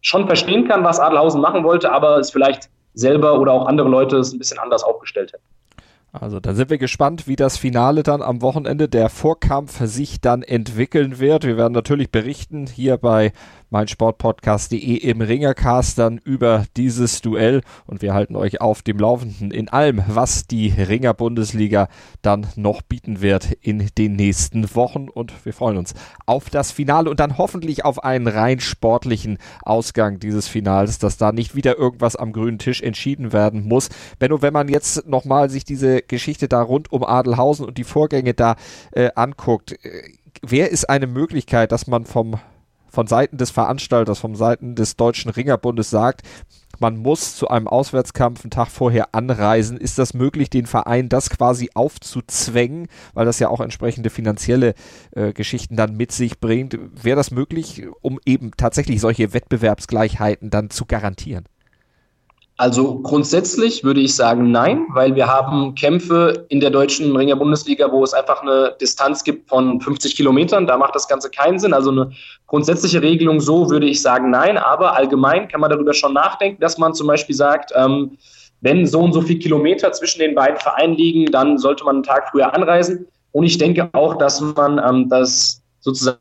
schon 0.00 0.26
verstehen 0.26 0.66
kann, 0.66 0.84
was 0.84 1.00
Adelhausen 1.00 1.40
machen 1.40 1.64
wollte, 1.64 1.90
aber 1.90 2.18
es 2.18 2.30
vielleicht 2.30 2.68
selber 2.94 3.38
oder 3.38 3.52
auch 3.52 3.66
andere 3.66 3.88
Leute 3.88 4.18
es 4.18 4.32
ein 4.32 4.38
bisschen 4.38 4.58
anders 4.58 4.82
aufgestellt 4.82 5.32
hätten. 5.32 5.44
Also 6.12 6.40
dann 6.40 6.54
sind 6.54 6.68
wir 6.68 6.76
gespannt, 6.76 7.26
wie 7.26 7.36
das 7.36 7.56
Finale 7.56 8.02
dann 8.02 8.20
am 8.20 8.42
Wochenende 8.42 8.86
der 8.86 9.08
Vorkampf 9.08 9.80
sich 9.86 10.20
dann 10.20 10.42
entwickeln 10.42 11.18
wird. 11.18 11.44
Wir 11.44 11.56
werden 11.56 11.72
natürlich 11.72 12.10
berichten 12.10 12.66
hier 12.66 12.98
bei 12.98 13.32
meinsportpodcast.de 13.72 14.96
im 14.96 15.20
Ringercast 15.20 15.98
dann 15.98 16.18
über 16.18 16.64
dieses 16.76 17.22
Duell 17.22 17.62
und 17.86 18.02
wir 18.02 18.14
halten 18.14 18.36
euch 18.36 18.60
auf 18.60 18.82
dem 18.82 18.98
Laufenden 18.98 19.50
in 19.50 19.68
allem, 19.68 20.02
was 20.06 20.46
die 20.46 20.68
Ringer 20.68 21.14
Bundesliga 21.14 21.88
dann 22.20 22.46
noch 22.54 22.82
bieten 22.82 23.20
wird 23.20 23.52
in 23.60 23.90
den 23.98 24.14
nächsten 24.14 24.74
Wochen 24.76 25.08
und 25.08 25.32
wir 25.44 25.52
freuen 25.52 25.78
uns 25.78 25.94
auf 26.26 26.50
das 26.50 26.70
Finale 26.70 27.10
und 27.10 27.18
dann 27.18 27.38
hoffentlich 27.38 27.84
auf 27.84 28.04
einen 28.04 28.28
rein 28.28 28.60
sportlichen 28.60 29.38
Ausgang 29.62 30.20
dieses 30.20 30.46
Finals, 30.46 30.98
dass 30.98 31.16
da 31.16 31.32
nicht 31.32 31.56
wieder 31.56 31.78
irgendwas 31.78 32.14
am 32.14 32.32
grünen 32.32 32.58
Tisch 32.58 32.82
entschieden 32.82 33.32
werden 33.32 33.66
muss. 33.66 33.88
Benno, 34.18 34.42
wenn 34.42 34.52
man 34.52 34.68
jetzt 34.68 35.08
nochmal 35.08 35.50
sich 35.50 35.64
diese 35.64 36.02
Geschichte 36.02 36.46
da 36.46 36.62
rund 36.62 36.92
um 36.92 37.04
Adelhausen 37.04 37.66
und 37.66 37.78
die 37.78 37.84
Vorgänge 37.84 38.34
da 38.34 38.56
äh, 38.92 39.10
anguckt, 39.14 39.72
äh, 39.84 40.02
wer 40.42 40.70
ist 40.70 40.88
eine 40.90 41.06
Möglichkeit, 41.06 41.72
dass 41.72 41.86
man 41.86 42.04
vom 42.04 42.36
von 42.92 43.06
Seiten 43.06 43.38
des 43.38 43.50
Veranstalters, 43.50 44.18
von 44.18 44.34
Seiten 44.34 44.74
des 44.74 44.96
Deutschen 44.96 45.30
Ringerbundes 45.30 45.90
sagt, 45.90 46.22
man 46.78 46.96
muss 46.96 47.36
zu 47.36 47.48
einem 47.48 47.68
Auswärtskampf 47.68 48.44
einen 48.44 48.50
Tag 48.50 48.68
vorher 48.68 49.14
anreisen. 49.14 49.76
Ist 49.76 49.98
das 49.98 50.14
möglich, 50.14 50.50
den 50.50 50.66
Verein 50.66 51.08
das 51.08 51.30
quasi 51.30 51.70
aufzuzwängen, 51.74 52.88
weil 53.14 53.24
das 53.24 53.38
ja 53.38 53.48
auch 53.48 53.60
entsprechende 53.60 54.10
finanzielle 54.10 54.74
äh, 55.12 55.32
Geschichten 55.32 55.76
dann 55.76 55.96
mit 55.96 56.12
sich 56.12 56.40
bringt? 56.40 56.78
Wäre 57.02 57.16
das 57.16 57.30
möglich, 57.30 57.84
um 58.00 58.18
eben 58.26 58.50
tatsächlich 58.56 59.00
solche 59.00 59.32
Wettbewerbsgleichheiten 59.32 60.50
dann 60.50 60.70
zu 60.70 60.84
garantieren? 60.84 61.44
Also 62.58 63.00
grundsätzlich 63.00 63.82
würde 63.82 64.00
ich 64.00 64.14
sagen 64.14 64.50
nein, 64.50 64.86
weil 64.90 65.14
wir 65.14 65.26
haben 65.26 65.74
Kämpfe 65.74 66.46
in 66.48 66.60
der 66.60 66.70
deutschen 66.70 67.16
Ringer 67.16 67.36
Bundesliga, 67.36 67.90
wo 67.90 68.04
es 68.04 68.12
einfach 68.12 68.42
eine 68.42 68.76
Distanz 68.80 69.24
gibt 69.24 69.48
von 69.48 69.80
50 69.80 70.14
Kilometern. 70.14 70.66
Da 70.66 70.76
macht 70.76 70.94
das 70.94 71.08
Ganze 71.08 71.30
keinen 71.30 71.58
Sinn. 71.58 71.72
Also 71.72 71.90
eine 71.90 72.12
grundsätzliche 72.46 73.00
Regelung 73.00 73.40
so 73.40 73.70
würde 73.70 73.86
ich 73.86 74.02
sagen 74.02 74.30
nein. 74.30 74.58
Aber 74.58 74.94
allgemein 74.94 75.48
kann 75.48 75.60
man 75.60 75.70
darüber 75.70 75.94
schon 75.94 76.12
nachdenken, 76.12 76.60
dass 76.60 76.78
man 76.78 76.94
zum 76.94 77.06
Beispiel 77.06 77.34
sagt, 77.34 77.72
ähm, 77.74 78.18
wenn 78.60 78.86
so 78.86 79.00
und 79.00 79.12
so 79.12 79.22
viele 79.22 79.40
Kilometer 79.40 79.90
zwischen 79.92 80.20
den 80.20 80.34
beiden 80.34 80.58
Vereinen 80.58 80.94
liegen, 80.94 81.26
dann 81.26 81.58
sollte 81.58 81.84
man 81.84 81.96
einen 81.96 82.04
Tag 82.04 82.28
früher 82.30 82.54
anreisen. 82.54 83.06
Und 83.32 83.44
ich 83.44 83.58
denke 83.58 83.88
auch, 83.92 84.18
dass 84.18 84.40
man 84.40 84.78
ähm, 84.78 85.08
das 85.08 85.62
sozusagen 85.80 86.18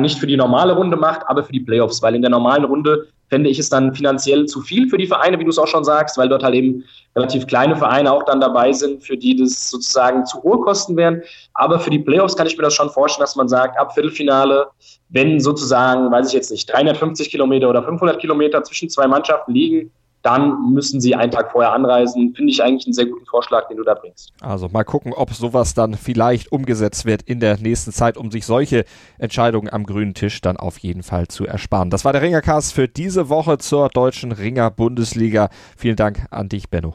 nicht 0.00 0.18
für 0.18 0.26
die 0.26 0.36
normale 0.36 0.74
Runde 0.74 0.96
macht, 0.96 1.22
aber 1.26 1.44
für 1.44 1.52
die 1.52 1.60
Playoffs, 1.60 2.02
weil 2.02 2.14
in 2.14 2.22
der 2.22 2.30
normalen 2.30 2.64
Runde 2.64 3.08
fände 3.28 3.50
ich 3.50 3.58
es 3.58 3.68
dann 3.68 3.94
finanziell 3.94 4.46
zu 4.46 4.60
viel 4.60 4.88
für 4.88 4.98
die 4.98 5.06
Vereine, 5.06 5.38
wie 5.38 5.44
du 5.44 5.50
es 5.50 5.58
auch 5.58 5.66
schon 5.66 5.84
sagst, 5.84 6.18
weil 6.18 6.28
dort 6.28 6.42
halt 6.42 6.54
eben 6.54 6.84
relativ 7.16 7.46
kleine 7.46 7.76
Vereine 7.76 8.12
auch 8.12 8.24
dann 8.24 8.40
dabei 8.40 8.72
sind, 8.72 9.02
für 9.02 9.16
die 9.16 9.36
das 9.36 9.70
sozusagen 9.70 10.26
zu 10.26 10.42
hohe 10.42 10.60
Kosten 10.60 10.96
wären. 10.96 11.22
Aber 11.54 11.78
für 11.78 11.90
die 11.90 11.98
Playoffs 11.98 12.36
kann 12.36 12.46
ich 12.46 12.56
mir 12.56 12.64
das 12.64 12.74
schon 12.74 12.90
vorstellen, 12.90 13.24
dass 13.24 13.36
man 13.36 13.48
sagt, 13.48 13.78
ab 13.78 13.94
Viertelfinale, 13.94 14.66
wenn 15.08 15.40
sozusagen, 15.40 16.10
weiß 16.10 16.28
ich 16.28 16.34
jetzt 16.34 16.50
nicht, 16.50 16.72
350 16.72 17.30
Kilometer 17.30 17.70
oder 17.70 17.82
500 17.82 18.20
Kilometer 18.20 18.62
zwischen 18.64 18.88
zwei 18.88 19.06
Mannschaften 19.06 19.52
liegen, 19.52 19.90
dann 20.24 20.72
müssen 20.72 21.02
sie 21.02 21.14
einen 21.14 21.30
Tag 21.30 21.52
vorher 21.52 21.72
anreisen. 21.72 22.34
Finde 22.34 22.50
ich 22.50 22.62
eigentlich 22.62 22.86
einen 22.86 22.94
sehr 22.94 23.06
guten 23.06 23.26
Vorschlag, 23.26 23.68
den 23.68 23.76
du 23.76 23.84
da 23.84 23.92
bringst. 23.92 24.32
Also 24.40 24.68
mal 24.68 24.82
gucken, 24.82 25.12
ob 25.12 25.32
sowas 25.34 25.74
dann 25.74 25.94
vielleicht 25.94 26.50
umgesetzt 26.50 27.04
wird 27.04 27.22
in 27.22 27.40
der 27.40 27.58
nächsten 27.58 27.92
Zeit, 27.92 28.16
um 28.16 28.30
sich 28.30 28.46
solche 28.46 28.86
Entscheidungen 29.18 29.70
am 29.70 29.84
grünen 29.84 30.14
Tisch 30.14 30.40
dann 30.40 30.56
auf 30.56 30.78
jeden 30.78 31.02
Fall 31.02 31.28
zu 31.28 31.46
ersparen. 31.46 31.90
Das 31.90 32.06
war 32.06 32.12
der 32.14 32.22
Ringercast 32.22 32.72
für 32.72 32.88
diese 32.88 33.28
Woche 33.28 33.58
zur 33.58 33.90
deutschen 33.90 34.32
Ringer 34.32 34.70
Bundesliga. 34.70 35.50
Vielen 35.76 35.96
Dank 35.96 36.26
an 36.30 36.48
dich, 36.48 36.70
Benno. 36.70 36.94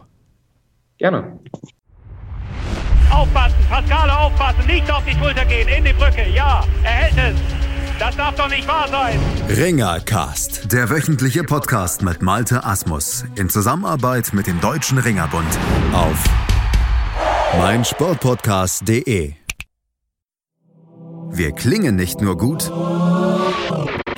Gerne. 0.98 1.40
Aufpassen, 3.12 3.58
Pascale 3.70 4.18
aufpassen, 4.18 4.66
nicht 4.66 4.92
auf 4.92 5.04
die 5.06 5.14
Schulter 5.14 5.46
gehen, 5.46 5.68
in 5.68 5.84
die 5.84 5.94
Brücke, 5.94 6.28
ja, 6.34 6.64
er 6.84 6.90
hält 6.90 7.36
es. 7.36 7.59
Das 8.00 8.16
darf 8.16 8.36
doch 8.36 8.50
nicht 8.50 8.68
wahr 8.68 8.88
sein. 8.88 9.20
Ringercast, 9.50 10.72
der 10.72 10.90
wöchentliche 10.90 11.44
Podcast 11.44 12.02
mit 12.02 12.22
Malte 12.22 12.64
Asmus 12.64 13.26
in 13.36 13.50
Zusammenarbeit 13.50 14.34
mit 14.34 14.48
dem 14.48 14.62
Deutschen 14.62 14.98
Ringerbund 14.98 15.60
auf 15.92 16.24
mein 17.58 17.84
Sportpodcast.de. 17.84 19.34
Wir 21.32 21.52
klingen 21.52 21.96
nicht 21.98 22.22
nur 22.22 22.38
gut, 22.38 22.72